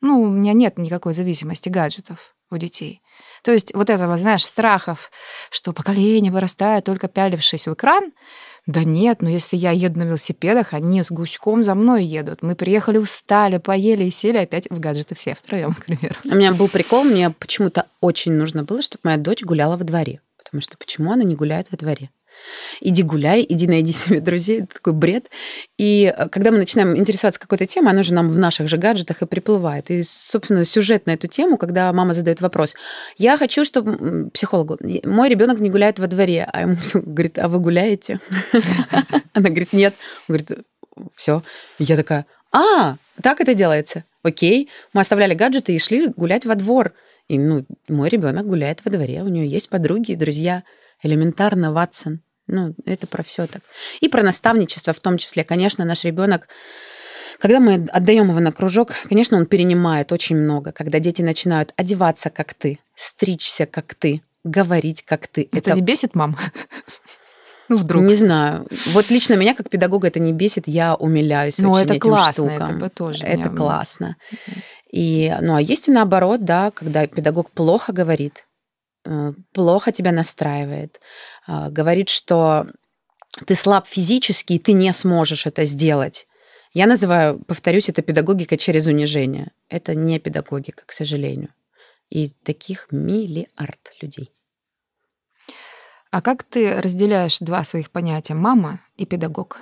[0.00, 3.02] ну, у меня нет никакой зависимости гаджетов у детей.
[3.42, 5.10] То есть вот этого, знаешь, страхов,
[5.50, 8.12] что поколение вырастает, только пялившись в экран,
[8.66, 12.42] да нет, но если я еду на велосипедах, они с гуськом за мной едут.
[12.42, 16.14] Мы приехали, устали, поели и сели опять в гаджеты все втроем, к примеру.
[16.24, 20.20] У меня был прикол, мне почему-то очень нужно было, чтобы моя дочь гуляла во дворе.
[20.36, 22.10] Потому что почему она не гуляет во дворе?
[22.80, 25.30] Иди гуляй, иди найди себе друзей, это такой бред.
[25.78, 29.22] И э, когда мы начинаем интересоваться какой-то темой, она же нам в наших же гаджетах
[29.22, 29.90] и приплывает.
[29.90, 32.74] И, собственно, сюжет на эту тему, когда мама задает вопрос,
[33.18, 37.58] я хочу, чтобы психологу, мой ребенок не гуляет во дворе, а ему говорит, а вы
[37.60, 38.20] гуляете?
[39.32, 39.94] Она говорит, нет.
[40.28, 40.66] Он говорит,
[41.14, 41.42] все.
[41.78, 44.04] Я такая, а, так это делается.
[44.22, 44.68] Окей.
[44.92, 46.92] Мы оставляли гаджеты и шли гулять во двор.
[47.28, 50.64] И ну, мой ребенок гуляет во дворе, у него есть подруги, друзья.
[51.02, 52.20] Элементарно, Ватсон.
[52.50, 53.62] Ну, это про все так.
[54.00, 55.44] И про наставничество в том числе.
[55.44, 56.48] Конечно, наш ребенок
[57.38, 60.72] когда мы отдаем его на кружок, конечно, он перенимает очень много.
[60.72, 65.48] Когда дети начинают одеваться, как ты, стричься, как ты, говорить, как ты.
[65.50, 65.74] Это, это...
[65.74, 66.36] не бесит мам?
[67.70, 68.02] Ну, вдруг.
[68.02, 68.66] Не знаю.
[68.88, 72.50] Вот лично меня, как педагога, это не бесит, я умиляюсь ну, очень это этим классно,
[72.50, 72.76] штукам.
[72.78, 73.24] Это тоже.
[73.24, 73.56] Это меня...
[73.56, 74.16] классно.
[74.92, 78.44] И, ну, а есть и наоборот, да, когда педагог плохо говорит,
[79.52, 81.00] плохо тебя настраивает,
[81.46, 82.66] а, говорит, что
[83.46, 86.26] ты слаб физически, и ты не сможешь это сделать.
[86.72, 89.50] Я называю, повторюсь, это педагогика через унижение.
[89.68, 91.52] Это не педагогика, к сожалению.
[92.10, 94.32] И таких миллиард людей.
[96.10, 99.60] А как ты разделяешь два своих понятия мама и педагог?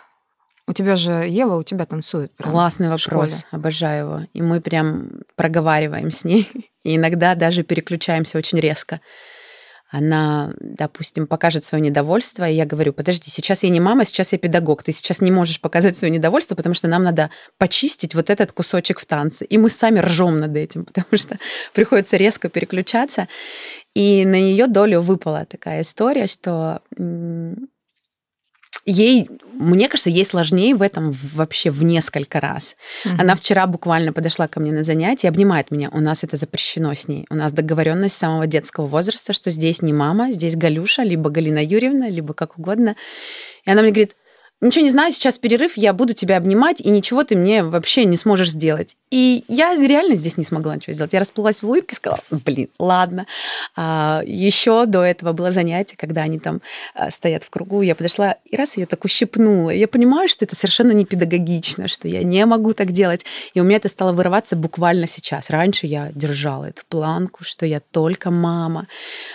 [0.68, 2.32] У тебя же Ева, у тебя танцует.
[2.36, 4.20] Классный вопрос, обожаю его.
[4.34, 6.48] И мы прям проговариваем с ней.
[6.84, 9.00] И иногда даже переключаемся очень резко
[9.90, 14.38] она, допустим, покажет свое недовольство, и я говорю, подожди, сейчас я не мама, сейчас я
[14.38, 18.52] педагог, ты сейчас не можешь показать свое недовольство, потому что нам надо почистить вот этот
[18.52, 19.46] кусочек в танце.
[19.46, 21.38] И мы сами ржем над этим, потому что
[21.72, 23.28] приходится резко переключаться.
[23.94, 26.82] И на ее долю выпала такая история, что
[28.90, 32.76] ей, мне кажется, ей сложнее в этом вообще в несколько раз.
[33.04, 33.14] Угу.
[33.18, 35.90] Она вчера буквально подошла ко мне на занятие, обнимает меня.
[35.92, 37.26] У нас это запрещено с ней.
[37.30, 41.64] У нас договоренность с самого детского возраста, что здесь не мама, здесь Галюша, либо Галина
[41.64, 42.96] Юрьевна, либо как угодно.
[43.64, 44.16] И она мне говорит,
[44.60, 48.16] ничего не знаю, сейчас перерыв, я буду тебя обнимать, и ничего ты мне вообще не
[48.16, 48.96] сможешь сделать.
[49.10, 51.12] И я реально здесь не смогла ничего сделать.
[51.12, 53.26] Я расплылась в улыбке и сказала, блин, ладно.
[53.74, 56.60] А, еще до этого было занятие, когда они там
[56.94, 59.70] а, стоят в кругу, я подошла и раз ее так ущипнула.
[59.70, 63.24] Я понимаю, что это совершенно не педагогично, что я не могу так делать.
[63.54, 65.48] И у меня это стало вырываться буквально сейчас.
[65.48, 68.88] Раньше я держала эту планку, что я только мама.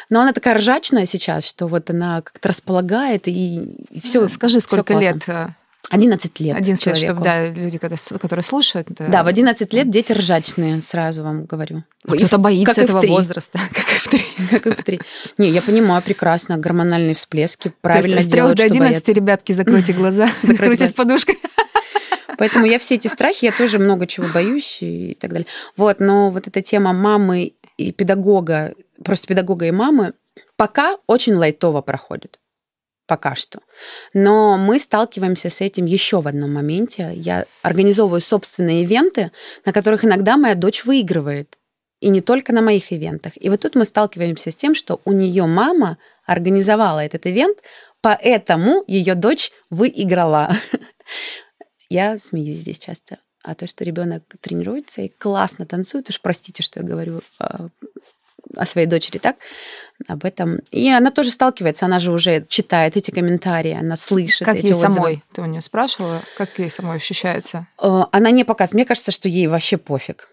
[0.10, 4.28] Но она такая ржачная сейчас, что вот она как-то располагает, и, и все.
[4.30, 5.50] Скажи, сколько лет лет?
[5.90, 8.88] 11 лет 11 лет, чтобы, да, люди, которые слушают.
[8.90, 11.84] Да, да в 11 лет дети ржачные, сразу вам говорю.
[12.08, 14.26] А кто-то боится как этого возраста, как и в 3.
[14.52, 15.02] Как и в 3.
[15.38, 20.88] Не, я понимаю прекрасно, гормональные всплески, правильно То делают, до 11, ребятки, закройте глаза, закройте
[20.88, 21.40] с подушкой.
[22.38, 25.48] Поэтому я все эти страхи, я тоже много чего боюсь и так далее.
[25.78, 28.74] Вот, но вот эта тема мамы и педагога,
[29.04, 30.14] просто педагога и мамы,
[30.56, 32.40] пока очень лайтово проходит
[33.08, 33.60] пока что.
[34.14, 37.12] Но мы сталкиваемся с этим еще в одном моменте.
[37.16, 39.32] Я организовываю собственные ивенты,
[39.66, 41.58] на которых иногда моя дочь выигрывает.
[42.00, 43.34] И не только на моих ивентах.
[43.36, 47.60] И вот тут мы сталкиваемся с тем, что у нее мама организовала этот ивент,
[48.02, 50.56] поэтому ее дочь выиграла.
[51.90, 53.20] Я смеюсь здесь часто.
[53.44, 57.68] А то, что ребенок тренируется и классно танцует, уж простите, что я говорю а,
[58.56, 59.38] о своей дочери так,
[60.08, 60.60] об этом.
[60.72, 64.74] И она тоже сталкивается, она же уже читает эти комментарии, она слышит как эти ей
[64.74, 64.94] отзывы.
[64.94, 65.24] самой?
[65.34, 67.68] Ты у нее спрашивала, как ей самой ощущается?
[67.82, 68.76] Э, она не показывает.
[68.76, 70.30] Мне кажется, что ей вообще пофиг.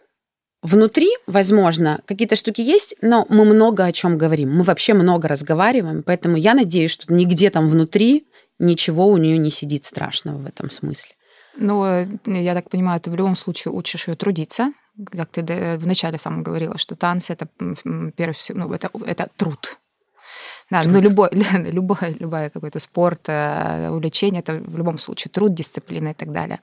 [0.62, 4.54] Внутри, возможно, какие-то штуки есть, но мы много о чем говорим.
[4.54, 8.26] Мы вообще много разговариваем, поэтому я надеюсь, что нигде там внутри
[8.58, 11.14] ничего у нее не сидит страшного в этом смысле.
[11.56, 14.72] Ну, э, я так понимаю, ты в любом случае учишь ее трудиться,
[15.06, 17.48] как ты вначале сам говорила, что танцы это
[18.16, 19.78] первое всего, ну, это, это труд.
[20.70, 20.92] Да, труд.
[20.92, 26.14] но любой, любой, любой какой-то спорт, э, увлечение, это в любом случае труд, дисциплина и
[26.14, 26.60] так далее.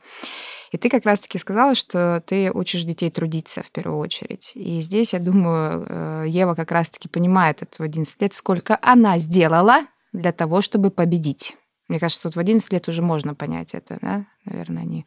[0.72, 4.52] И ты как раз-таки сказала, что ты учишь детей трудиться в первую очередь.
[4.54, 9.18] И здесь, я думаю, э, Ева как раз-таки понимает это в 11 лет, сколько она
[9.18, 11.56] сделала для того, чтобы победить.
[11.88, 14.26] Мне кажется, тут в 11 лет уже можно понять это, да?
[14.44, 15.06] Наверное, они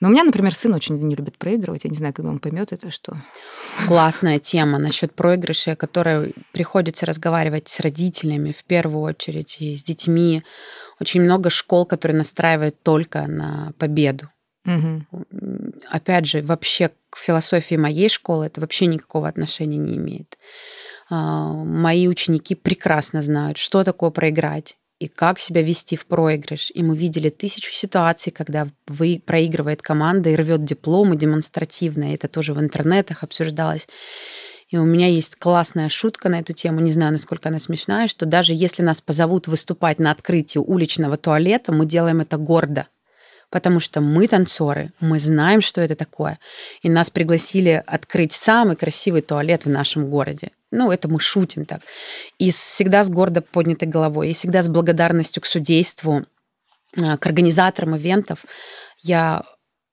[0.00, 1.84] Но у меня, например, сын очень не любит проигрывать.
[1.84, 3.16] Я не знаю, когда он поймет это, что...
[3.86, 10.44] Классная тема насчет проигрыша, которой приходится разговаривать с родителями в первую очередь и с детьми.
[11.00, 14.30] Очень много школ, которые настраивают только на победу.
[14.64, 15.24] Угу.
[15.90, 20.38] Опять же, вообще к философии моей школы это вообще никакого отношения не имеет.
[21.10, 26.70] А, мои ученики прекрасно знают, что такое проиграть и как себя вести в проигрыш.
[26.74, 32.14] И мы видели тысячу ситуаций, когда вы проигрывает команда и рвет дипломы демонстративно.
[32.14, 33.86] Это тоже в интернетах обсуждалось.
[34.70, 38.26] И у меня есть классная шутка на эту тему, не знаю, насколько она смешная, что
[38.26, 42.86] даже если нас позовут выступать на открытии уличного туалета, мы делаем это гордо.
[43.50, 46.38] Потому что мы танцоры, мы знаем, что это такое.
[46.82, 50.50] И нас пригласили открыть самый красивый туалет в нашем городе.
[50.70, 51.80] Ну, это мы шутим так.
[52.38, 56.26] И всегда с гордо поднятой головой, и всегда с благодарностью к судейству,
[57.00, 58.44] а, к организаторам ивентов.
[59.02, 59.44] Я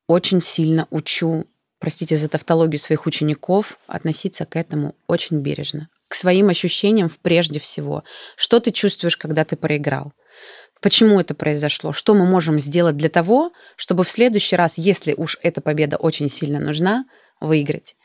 [0.07, 1.45] очень сильно учу,
[1.79, 5.89] простите за тавтологию своих учеников, относиться к этому очень бережно.
[6.07, 8.03] К своим ощущениям прежде всего.
[8.35, 10.13] Что ты чувствуешь, когда ты проиграл?
[10.81, 11.93] Почему это произошло?
[11.93, 16.29] Что мы можем сделать для того, чтобы в следующий раз, если уж эта победа очень
[16.29, 17.05] сильно нужна,
[17.39, 17.95] выиграть?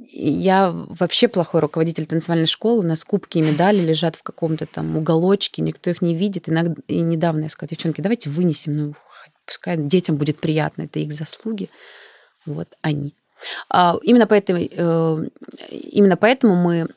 [0.00, 2.80] Я вообще плохой руководитель танцевальной школы.
[2.80, 6.48] У нас кубки и медали лежат в каком-то там уголочке, никто их не видит.
[6.48, 8.94] Иногда, и недавно я сказала, девчонки, давайте вынесем, ну,
[9.44, 11.68] пускай детям будет приятно, это их заслуги.
[12.46, 13.16] Вот они.
[13.68, 15.28] А, именно, поэтому, э,
[15.68, 16.88] именно поэтому мы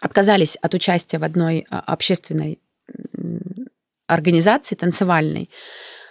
[0.00, 2.58] отказались от участия в одной а, общественной
[4.06, 5.50] организации танцевальной,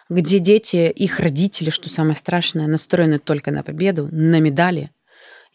[0.10, 4.92] где дети, их родители, что самое страшное, настроены только на победу, на медали–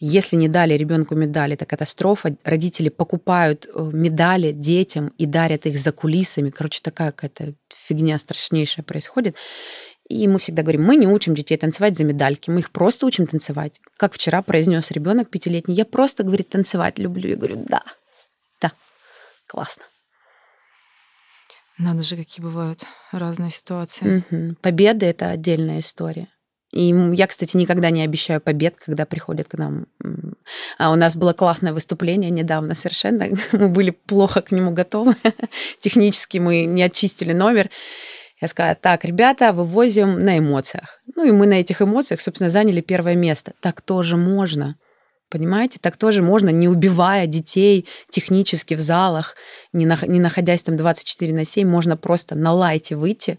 [0.04, 2.36] если не дали ребенку медали, это катастрофа.
[2.42, 6.50] Родители покупают э, медали детям и дарят их за кулисами.
[6.50, 9.36] Короче, такая какая-то фигня страшнейшая происходит.
[10.08, 13.28] И мы всегда говорим, мы не учим детей танцевать за медальки, мы их просто учим
[13.28, 13.80] танцевать.
[13.96, 17.30] Как вчера произнес ребенок пятилетний, я просто, говорит, танцевать люблю.
[17.30, 17.84] Я говорю, да,
[18.60, 18.72] да,
[19.46, 19.84] классно.
[21.78, 24.24] Надо же, какие бывают разные ситуации.
[24.28, 24.56] Угу.
[24.62, 26.26] Победа это отдельная история.
[26.72, 29.86] И я, кстати, никогда не обещаю побед, когда приходят к нам.
[30.78, 33.28] А у нас было классное выступление недавно совершенно.
[33.52, 35.14] Мы были плохо к нему готовы.
[35.80, 37.70] Технически мы не очистили номер.
[38.40, 41.00] Я сказала, так, ребята, вывозим на эмоциях.
[41.14, 43.52] Ну и мы на этих эмоциях, собственно, заняли первое место.
[43.60, 44.76] Так тоже можно.
[45.32, 49.34] Понимаете, так тоже можно, не убивая детей технически в залах,
[49.72, 53.38] не, на, не находясь там 24 на 7, можно просто на лайте выйти,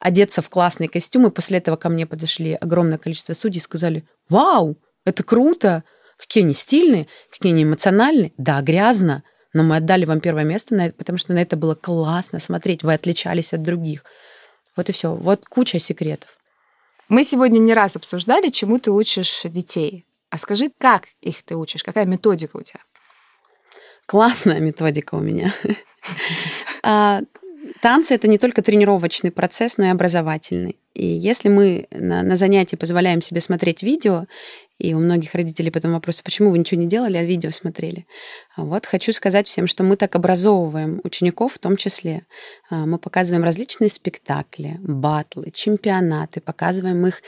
[0.00, 4.08] одеться в классный костюм, и после этого ко мне подошли огромное количество судей и сказали,
[4.30, 5.84] вау, это круто,
[6.16, 10.86] какие они стильные, какие они эмоциональные, да, грязно, но мы отдали вам первое место, на
[10.86, 14.02] это, потому что на это было классно смотреть, вы отличались от других.
[14.76, 16.38] Вот и все, вот куча секретов.
[17.10, 20.06] Мы сегодня не раз обсуждали, чему ты учишь детей.
[20.34, 21.84] А скажи, как их ты учишь?
[21.84, 22.80] Какая методика у тебя?
[24.04, 25.54] Классная методика у меня.
[26.86, 27.22] А,
[27.80, 30.76] танцы это не только тренировочный процесс, но и образовательный.
[30.92, 34.26] И если мы на, на занятии позволяем себе смотреть видео,
[34.78, 38.06] и у многих родителей потом вопрос, почему вы ничего не делали, а видео смотрели.
[38.58, 42.26] Вот хочу сказать всем, что мы так образовываем учеников в том числе.
[42.68, 47.22] А, мы показываем различные спектакли, батлы, чемпионаты, показываем их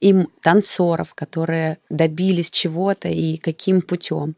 [0.00, 4.36] им танцоров, которые добились чего-то и каким путем.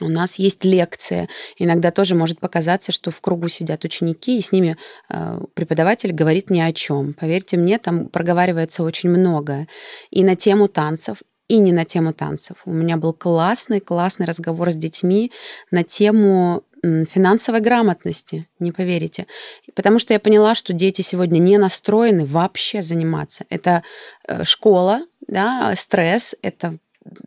[0.00, 1.28] У нас есть лекция.
[1.58, 4.76] Иногда тоже может показаться, что в кругу сидят ученики, и с ними
[5.08, 7.14] э, преподаватель говорит ни о чем.
[7.14, 9.66] Поверьте мне, там проговаривается очень много.
[10.10, 12.58] И на тему танцев, и не на тему танцев.
[12.66, 15.32] У меня был классный, классный разговор с детьми
[15.70, 16.62] на тему
[17.10, 19.26] финансовой грамотности, не поверите.
[19.74, 23.44] Потому что я поняла, что дети сегодня не настроены вообще заниматься.
[23.50, 23.82] Это
[24.26, 26.78] э, школа, да, стресс, это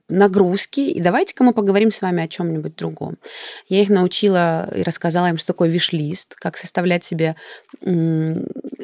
[0.10, 3.18] нагрузки, и давайте-ка мы поговорим с вами о чем-нибудь другом.
[3.68, 7.36] Я их научила и рассказала им, что такое виш-лист, как составлять себе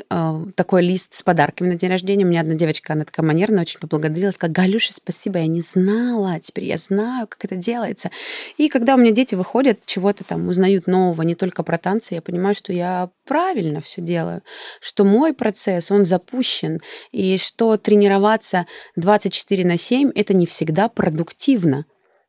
[0.10, 2.25] а, такой лист с подарками на день рождения.
[2.25, 6.39] У меня одна девочка, она такая манерная, очень поблагодарила, сказала, Галюша, спасибо, я не знала,
[6.39, 8.12] теперь я знаю, как это делается.
[8.58, 12.21] И когда у меня дети выходят, чего-то там узнают нового, не только про танцы, я
[12.21, 14.41] понимаю, что я правильно все делаю,
[14.79, 16.79] что мой процесс, он запущен,
[17.12, 21.86] и что тренироваться 24 на 7 это не всегда продуктивно.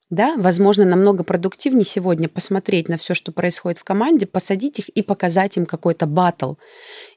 [0.09, 5.03] Да, возможно, намного продуктивнее сегодня посмотреть на все, что происходит в команде, посадить их и
[5.03, 6.55] показать им какой-то батл.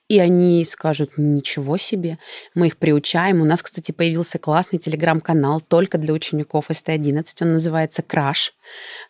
[0.08, 2.18] И они скажут, ничего себе,
[2.56, 3.42] мы их приучаем.
[3.42, 8.54] У нас, кстати, появился классный телеграм-канал только для учеников СТ-11, он называется «Краш».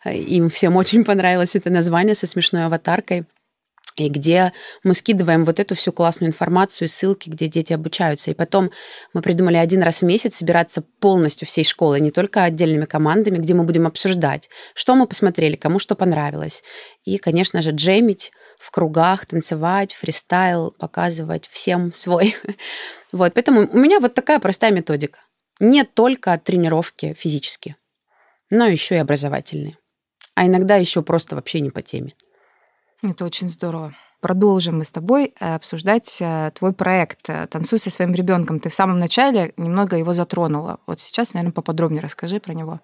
[0.04, 3.24] Им всем очень понравилось это название со смешной аватаркой.
[4.06, 8.30] И где мы скидываем вот эту всю классную информацию, ссылки, где дети обучаются.
[8.30, 8.70] И потом
[9.12, 13.54] мы придумали один раз в месяц собираться полностью всей школы, не только отдельными командами, где
[13.54, 16.62] мы будем обсуждать, что мы посмотрели, кому что понравилось.
[17.04, 22.36] И, конечно же, джемить в кругах, танцевать, фристайл, показывать всем свой.
[23.12, 25.18] Вот, поэтому у меня вот такая простая методика.
[25.58, 27.74] Не только тренировки физические,
[28.50, 29.78] но еще и образовательные.
[30.36, 32.14] А иногда еще просто вообще не по теме.
[33.02, 33.94] Это очень здорово.
[34.20, 38.60] Продолжим мы с тобой э, обсуждать э, твой проект э, «Танцуй со своим ребенком».
[38.60, 40.78] Ты в самом начале немного его затронула.
[40.86, 42.80] Вот сейчас, наверное, поподробнее расскажи про него.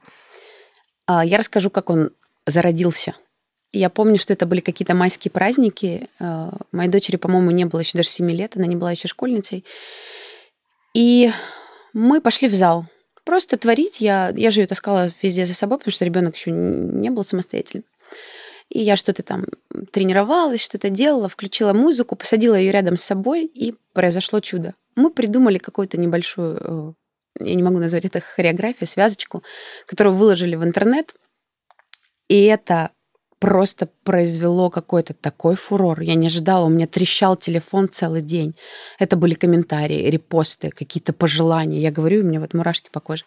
[1.06, 2.10] А, я расскажу, как он
[2.46, 3.14] зародился.
[3.74, 6.08] Я помню, что это были какие-то майские праздники.
[6.72, 9.64] Моей дочери, по-моему, не было еще даже 7 лет, она не была еще школьницей.
[10.94, 11.30] И
[11.92, 12.86] мы пошли в зал.
[13.24, 14.00] Просто творить.
[14.00, 17.84] Я, я же ее таскала везде за собой, потому что ребенок еще не был самостоятельным.
[18.68, 19.44] И я что-то там
[19.92, 24.74] тренировалась, что-то делала, включила музыку, посадила ее рядом с собой, и произошло чудо.
[24.96, 26.96] Мы придумали какую-то небольшую,
[27.40, 29.42] э, я не могу назвать это хореографию, связочку,
[29.86, 31.14] которую выложили в интернет.
[32.28, 32.90] И это
[33.38, 36.00] просто произвело какой-то такой фурор.
[36.00, 38.56] Я не ожидала, у меня трещал телефон целый день.
[38.98, 41.80] Это были комментарии, репосты, какие-то пожелания.
[41.80, 43.24] Я говорю, у меня вот мурашки по коже.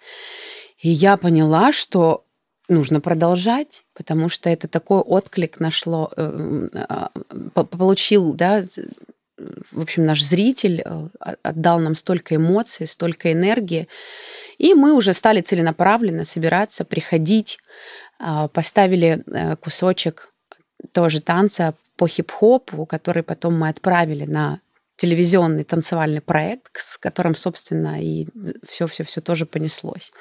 [0.79, 2.25] И я поняла, что
[2.70, 7.11] нужно продолжать, потому что это такой отклик нашло, э, а,
[7.53, 8.63] получил, да,
[9.72, 11.07] в общем, наш зритель э,
[11.43, 13.88] отдал нам столько эмоций, столько энергии,
[14.57, 17.59] и мы уже стали целенаправленно собираться, приходить,
[18.53, 20.34] поставили э, кусочек
[20.91, 24.59] тоже танца по хип-хопу, который потом мы отправили на
[24.99, 28.28] телевизионный танцевальный проект, с которым, собственно, и
[28.67, 30.11] все-все-все тоже понеслось.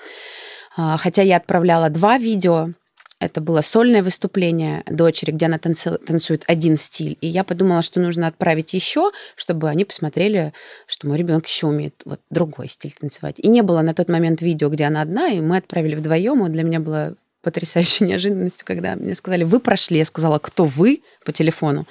[0.79, 2.71] А, хотя я отправляла два видео,
[3.19, 7.19] это было сольное выступление дочери, где она танцует один стиль.
[7.21, 10.53] И я подумала, что нужно отправить еще, чтобы они посмотрели,
[10.87, 13.35] что мой ребенок еще умеет вот другой стиль танцевать.
[13.39, 16.47] И не было на тот момент видео, где она одна, и мы отправили вдвоем.
[16.47, 19.99] И для меня было потрясающей неожиданностью, когда мне сказали, вы прошли.
[19.99, 21.89] Я сказала, кто вы по телефону.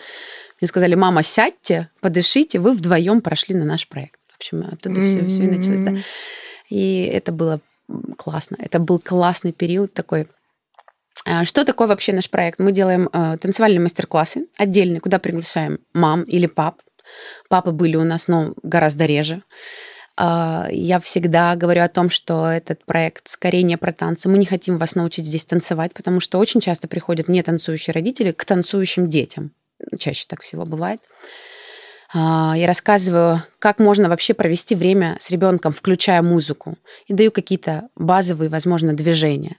[0.62, 4.18] Мне сказали, мама, сядьте, подышите, вы вдвоем прошли на наш проект.
[4.30, 5.08] В общем, оттуда mm-hmm.
[5.08, 5.82] все, все и началось.
[5.82, 5.98] Да.
[6.70, 7.60] И это было
[8.18, 8.58] классно.
[8.60, 10.28] Это был классный период такой.
[11.26, 12.60] А, что такое вообще наш проект?
[12.60, 16.82] Мы делаем э, танцевальные мастер-классы отдельные, куда приглашаем мам или пап.
[17.50, 19.44] Папы были у нас, но гораздо реже.
[20.16, 24.30] А, я всегда говорю о том, что этот проект скорее не про танцы.
[24.30, 28.32] Мы не хотим вас научить здесь танцевать, потому что очень часто приходят не танцующие родители
[28.32, 29.52] к танцующим детям.
[30.00, 31.02] Чаще так всего бывает.
[32.20, 36.74] А, я рассказываю, как можно вообще провести время с ребенком, включая музыку.
[37.06, 39.58] И даю какие-то базовые, возможно, движения,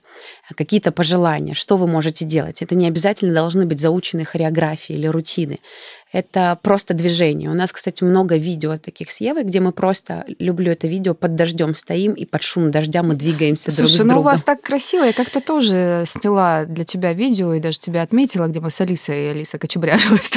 [0.57, 2.61] какие-то пожелания, что вы можете делать.
[2.61, 5.59] Это не обязательно должны быть заученные хореографии или рутины.
[6.11, 7.49] Это просто движение.
[7.49, 11.35] У нас, кстати, много видео таких с Евой, где мы просто, люблю это видео, под
[11.35, 14.15] дождем стоим и под шум дождя мы двигаемся Слушай, друг с другом.
[14.15, 15.03] ну у вас так красиво.
[15.03, 19.27] Я как-то тоже сняла для тебя видео и даже тебя отметила, где мы с Алисой,
[19.27, 20.29] и Алиса кочебряжилась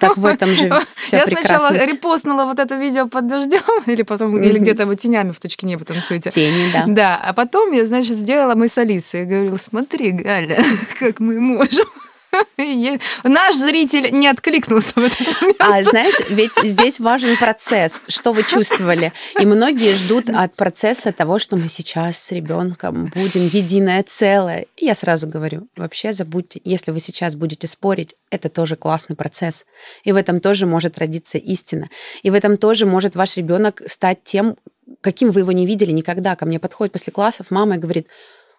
[0.00, 4.40] так в этом же вся Я сначала репостнула вот это видео под дождем, или потом,
[4.42, 6.30] или где-то вы тенями в точке неба танцуете.
[6.30, 6.84] Тени, да.
[6.86, 9.20] Да, а потом я, значит, сделала мы с Алисой.
[9.20, 10.64] Я говорила, смотри, Галя,
[10.98, 11.86] как мы можем.
[13.24, 15.56] Наш зритель не откликнулся в этот момент.
[15.58, 19.12] А знаешь, ведь здесь важен процесс, что вы чувствовали.
[19.40, 24.66] И многие ждут от процесса того, что мы сейчас с ребенком будем единое целое.
[24.76, 29.64] И я сразу говорю, вообще забудьте, если вы сейчас будете спорить, это тоже классный процесс.
[30.04, 31.88] И в этом тоже может родиться истина.
[32.22, 34.56] И в этом тоже может ваш ребенок стать тем,
[35.00, 36.36] каким вы его не видели никогда.
[36.36, 38.08] Ко мне подходит после классов мама и говорит,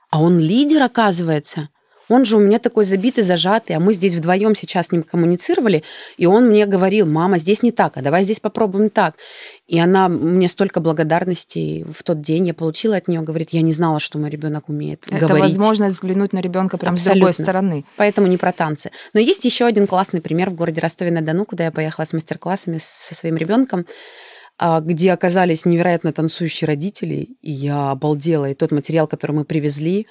[0.10, 1.70] а он лидер, оказывается.
[2.10, 5.84] Он же у меня такой забитый, зажатый, а мы здесь вдвоем сейчас с ним коммуницировали,
[6.18, 9.16] и он мне говорил, мама, здесь не так, а давай здесь попробуем так.
[9.68, 13.72] И она мне столько благодарностей в тот день я получила от нее, говорит, я не
[13.72, 15.56] знала, что мой ребенок умеет Это говорить.
[15.56, 17.14] возможность взглянуть на ребенка прям Абсолютно.
[17.14, 17.86] с другой стороны.
[17.96, 18.92] Поэтому не про танцы.
[19.14, 23.14] Но есть еще один классный пример в городе Ростове-на-Дону, куда я поехала с мастер-классами со
[23.14, 23.86] своим ребенком
[24.62, 28.50] а, где оказались невероятно танцующие родители, и я обалдела.
[28.50, 30.06] И тот материал, который мы привезли,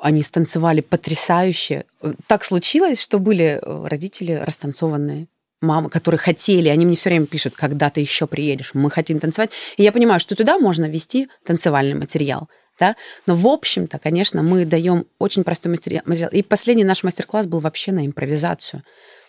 [0.00, 1.84] они станцевали потрясающе.
[2.26, 5.28] Так случилось, что были э, родители растанцованные
[5.60, 9.50] мамы, которые хотели, они мне все время пишут, когда ты еще приедешь, мы хотим танцевать.
[9.76, 12.48] И я понимаю, что туда можно вести танцевальный материал.
[12.78, 12.96] Да?
[13.26, 16.02] Но в общем-то, конечно, мы даем очень простой материал.
[16.30, 18.82] И последний наш мастер-класс был вообще на импровизацию.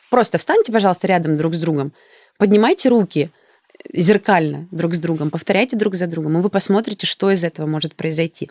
[0.09, 1.93] Просто встаньте, пожалуйста, рядом друг с другом,
[2.37, 3.29] поднимайте руки,
[3.93, 7.95] зеркально друг с другом, повторяйте друг за другом, и вы посмотрите, что из этого может
[7.95, 8.49] произойти.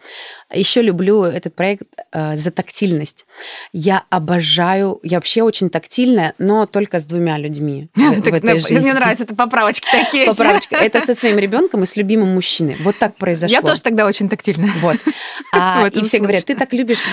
[0.53, 3.27] Еще люблю этот проект э, за тактильность.
[3.73, 7.89] Я обожаю, я вообще очень тактильная, но только с двумя людьми.
[7.95, 10.27] Мне нравится, это поправочки такие.
[10.27, 10.75] Поправочки.
[10.81, 12.77] Это со своим ребенком и с любимым мужчиной.
[12.81, 13.55] Вот так произошло.
[13.55, 14.73] Я тоже тогда очень тактильная.
[14.81, 14.97] Вот.
[15.53, 17.05] А, и все говорят, ты так любишь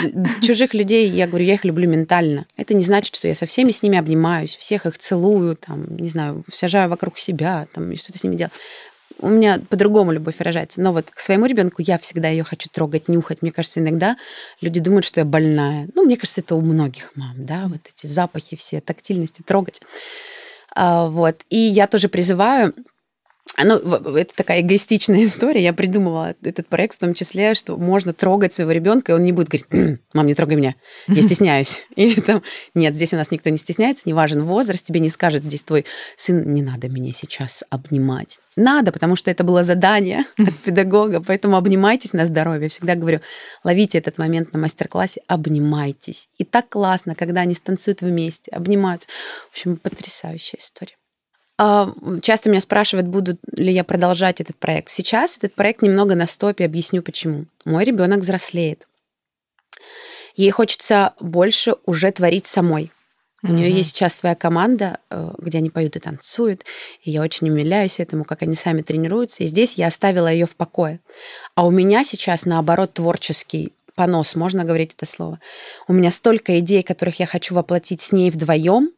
[0.43, 1.09] чужих людей.
[1.09, 2.45] Я говорю, я их люблю ментально.
[2.55, 6.09] Это не значит, что я со всеми с ними обнимаюсь, всех их целую, там, не
[6.09, 8.53] знаю, сажаю вокруг себя, там, что-то с ними делать.
[9.19, 10.79] У меня по-другому любовь выражается.
[10.81, 13.41] Но вот к своему ребенку я всегда ее хочу трогать, нюхать.
[13.41, 14.17] Мне кажется, иногда
[14.61, 15.87] люди думают, что я больная.
[15.95, 19.81] Ну, мне кажется, это у многих мам, да, вот эти запахи все, тактильности, трогать.
[20.75, 21.37] А, вот.
[21.49, 22.75] И я тоже призываю
[23.57, 23.75] ну,
[24.15, 25.63] это такая эгоистичная история.
[25.63, 29.31] Я придумывала этот проект в том числе, что можно трогать своего ребенка, и он не
[29.31, 30.75] будет говорить, мам, не трогай меня,
[31.07, 31.83] я стесняюсь.
[31.95, 32.43] Или там,
[32.75, 35.85] нет, здесь у нас никто не стесняется, не важен возраст, тебе не скажет здесь твой
[36.17, 38.39] сын, не надо меня сейчас обнимать.
[38.55, 42.69] Надо, потому что это было задание от педагога, поэтому обнимайтесь на здоровье.
[42.69, 43.21] Всегда говорю,
[43.63, 46.27] ловите этот момент на мастер-классе, обнимайтесь.
[46.37, 49.07] И так классно, когда они станцуют вместе, обнимаются.
[49.49, 50.95] В общем, потрясающая история.
[51.57, 51.91] А,
[52.21, 54.89] часто меня спрашивают, буду ли я продолжать этот проект.
[54.89, 57.45] Сейчас этот проект немного на стопе, объясню почему.
[57.65, 58.87] Мой ребенок взрослеет.
[60.35, 62.91] Ей хочется больше уже творить самой.
[63.41, 63.51] У mm-hmm.
[63.51, 66.63] нее есть сейчас своя команда, э, где они поют и танцуют,
[67.03, 69.43] и я очень умиляюсь этому, как они сами тренируются.
[69.43, 70.99] И здесь я оставила ее в покое.
[71.55, 75.39] А у меня сейчас, наоборот, творческий понос, можно говорить это слово.
[75.87, 78.91] У меня столько идей, которых я хочу воплотить с ней вдвоем,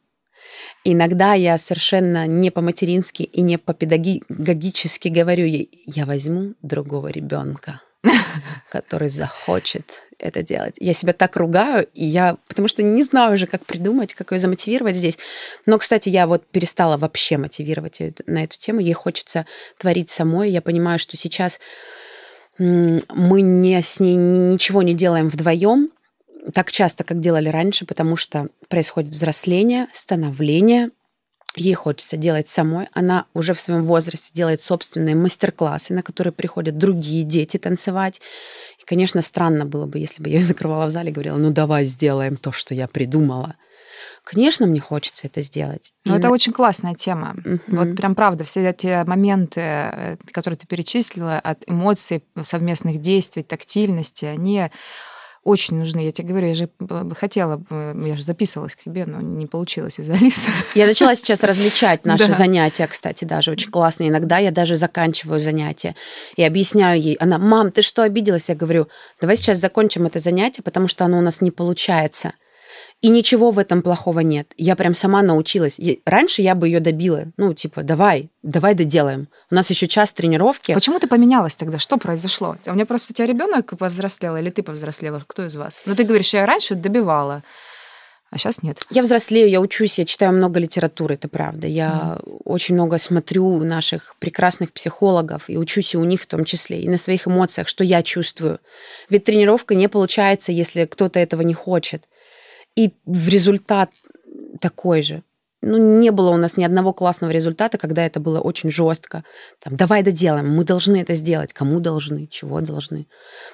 [0.83, 7.81] Иногда я совершенно не по-матерински и не по-педагогически говорю ей, я возьму другого ребенка,
[8.71, 10.75] который захочет это делать.
[10.79, 14.39] Я себя так ругаю, и я, потому что не знаю уже, как придумать, как ее
[14.39, 15.17] замотивировать здесь.
[15.65, 18.79] Но, кстати, я вот перестала вообще мотивировать на эту тему.
[18.79, 19.45] Ей хочется
[19.77, 20.49] творить самой.
[20.49, 21.59] Я понимаю, что сейчас
[22.57, 25.91] мы не с ней ничего не делаем вдвоем,
[26.53, 30.91] так часто, как делали раньше, потому что происходит взросление, становление,
[31.55, 32.87] ей хочется делать самой.
[32.93, 38.21] Она уже в своем возрасте делает собственные мастер-классы, на которые приходят другие дети танцевать.
[38.79, 41.51] И, конечно, странно было бы, если бы я ее закрывала в зале и говорила, ну
[41.51, 43.55] давай сделаем то, что я придумала.
[44.23, 45.91] Конечно, мне хочется это сделать.
[46.05, 46.19] Но и...
[46.19, 47.35] это очень классная тема.
[47.35, 47.59] Uh-huh.
[47.67, 54.25] Вот прям правда, все эти моменты, э, которые ты перечислила, от эмоций, совместных действий, тактильности,
[54.25, 54.69] они
[55.49, 55.99] очень нужны.
[55.99, 56.69] Я тебе говорю, я же
[57.15, 60.47] хотела, я же записывалась к тебе, но не получилось из-за Алисы.
[60.75, 62.33] Я начала сейчас различать наши да.
[62.33, 64.07] занятия, кстати, даже очень классно.
[64.07, 65.95] Иногда я даже заканчиваю занятия
[66.35, 67.15] и объясняю ей.
[67.15, 68.49] Она, мам, ты что обиделась?
[68.49, 68.87] Я говорю,
[69.19, 72.33] давай сейчас закончим это занятие, потому что оно у нас не получается.
[73.01, 74.53] И ничего в этом плохого нет.
[74.57, 75.79] Я прям сама научилась.
[76.05, 77.27] Раньше я бы ее добила.
[77.37, 79.29] Ну, типа, давай, давай доделаем.
[79.49, 80.73] У нас еще час тренировки.
[80.73, 81.79] Почему ты поменялась тогда?
[81.79, 82.57] Что произошло?
[82.65, 85.23] У меня просто у тебя ребенок повзрослел или ты повзрослела?
[85.25, 85.81] Кто из вас?
[85.85, 87.43] Ну, ты говоришь, я раньше добивала.
[88.31, 88.85] А сейчас нет.
[88.91, 91.65] Я взрослею, я учусь, я читаю много литературы, это правда.
[91.65, 92.41] Я mm.
[92.45, 96.89] очень много смотрю наших прекрасных психологов и учусь и у них в том числе, и
[96.89, 98.59] на своих эмоциях, что я чувствую.
[99.09, 102.03] Ведь тренировка не получается, если кто-то этого не хочет.
[102.79, 103.89] И в результат
[104.61, 105.23] такой же.
[105.61, 109.25] Ну, не было у нас ни одного классного результата, когда это было очень жестко.
[109.61, 111.51] Там, давай доделаем, мы должны это сделать.
[111.51, 113.07] Кому должны, чего должны.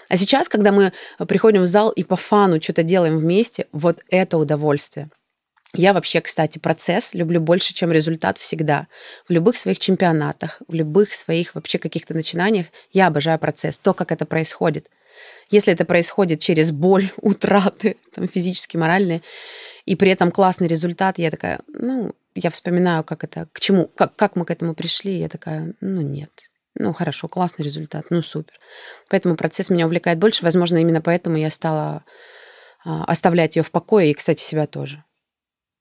[0.09, 0.93] А сейчас, когда мы
[1.27, 5.09] приходим в зал и по фану что-то делаем вместе, вот это удовольствие.
[5.73, 8.85] Я вообще, кстати, процесс люблю больше, чем результат всегда.
[9.27, 14.11] В любых своих чемпионатах, в любых своих вообще каких-то начинаниях я обожаю процесс, то, как
[14.11, 14.87] это происходит.
[15.49, 19.21] Если это происходит через боль, утраты, там, физические, моральные,
[19.85, 24.15] и при этом классный результат, я такая, ну, я вспоминаю, как это, к чему, как,
[24.15, 26.31] как мы к этому пришли, я такая, ну, нет.
[26.77, 28.55] Ну, хорошо, классный результат, ну, супер.
[29.09, 30.43] Поэтому процесс меня увлекает больше.
[30.43, 32.03] Возможно, именно поэтому я стала
[32.83, 35.03] а, оставлять ее в покое, и, кстати, себя тоже.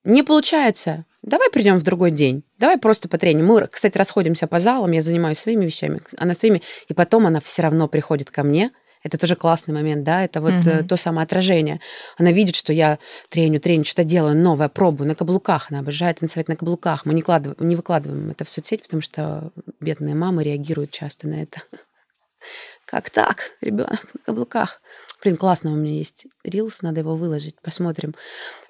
[0.04, 1.06] Не получается.
[1.22, 2.44] Давай придем в другой день.
[2.58, 3.46] Давай просто потреним.
[3.46, 7.62] Мы, кстати, расходимся по залам, я занимаюсь своими вещами, она своими, и потом она все
[7.62, 8.70] равно приходит ко мне,
[9.04, 10.84] это тоже классный момент, да, это вот угу.
[10.88, 11.80] то самое отражение.
[12.16, 12.98] Она видит, что я
[13.28, 15.66] треню, треню, что-то делаю новое, пробую на каблуках.
[15.70, 17.04] Она обожает танцевать на каблуках.
[17.04, 21.42] Мы не, кладываем, не выкладываем это в соцсеть, потому что бедные мамы реагируют часто на
[21.42, 21.62] это.
[22.86, 23.52] Как так?
[23.60, 24.80] Ребенок на каблуках.
[25.22, 27.56] Блин, классно у меня есть рилс, надо его выложить.
[27.62, 28.14] Посмотрим.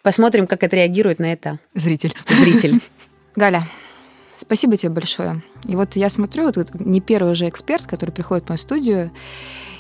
[0.02, 1.58] Посмотрим, как это реагирует на это.
[1.74, 2.14] Зритель.
[2.28, 2.80] Зритель.
[3.36, 3.68] Галя,
[4.38, 5.42] спасибо тебе большое.
[5.66, 9.10] И вот я смотрю, вот не первый уже эксперт, который приходит в мою студию,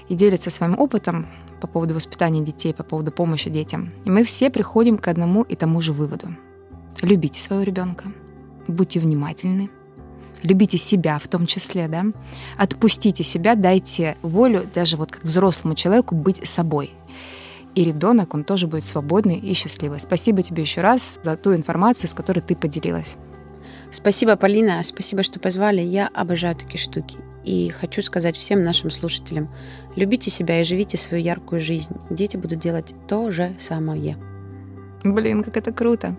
[0.08, 1.26] и делится своим опытом
[1.60, 3.92] по поводу воспитания детей, по поводу помощи детям.
[4.04, 6.28] И мы все приходим к одному и тому же выводу.
[7.02, 8.12] Любите своего ребенка,
[8.68, 9.70] будьте внимательны,
[10.42, 12.04] любите себя в том числе, да,
[12.56, 16.92] отпустите себя, дайте волю даже вот как взрослому человеку быть собой.
[17.74, 19.98] И ребенок, он тоже будет свободный и счастливый.
[19.98, 23.16] Спасибо тебе еще раз за ту информацию, с которой ты поделилась.
[23.90, 25.80] Спасибо, Полина, спасибо, что позвали.
[25.80, 27.18] Я обожаю такие штуки.
[27.44, 29.48] И хочу сказать всем нашим слушателям,
[29.96, 31.94] любите себя и живите свою яркую жизнь.
[32.10, 34.16] Дети будут делать то же самое.
[35.04, 36.16] Блин, как это круто.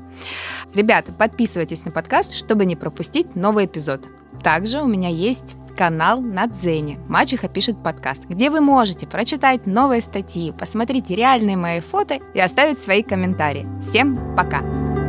[0.75, 4.07] Ребята, подписывайтесь на подкаст, чтобы не пропустить новый эпизод.
[4.43, 10.01] Также у меня есть канал на Дзене «Мачеха пишет подкаст», где вы можете прочитать новые
[10.01, 13.67] статьи, посмотреть реальные мои фото и оставить свои комментарии.
[13.81, 15.04] Всем пока!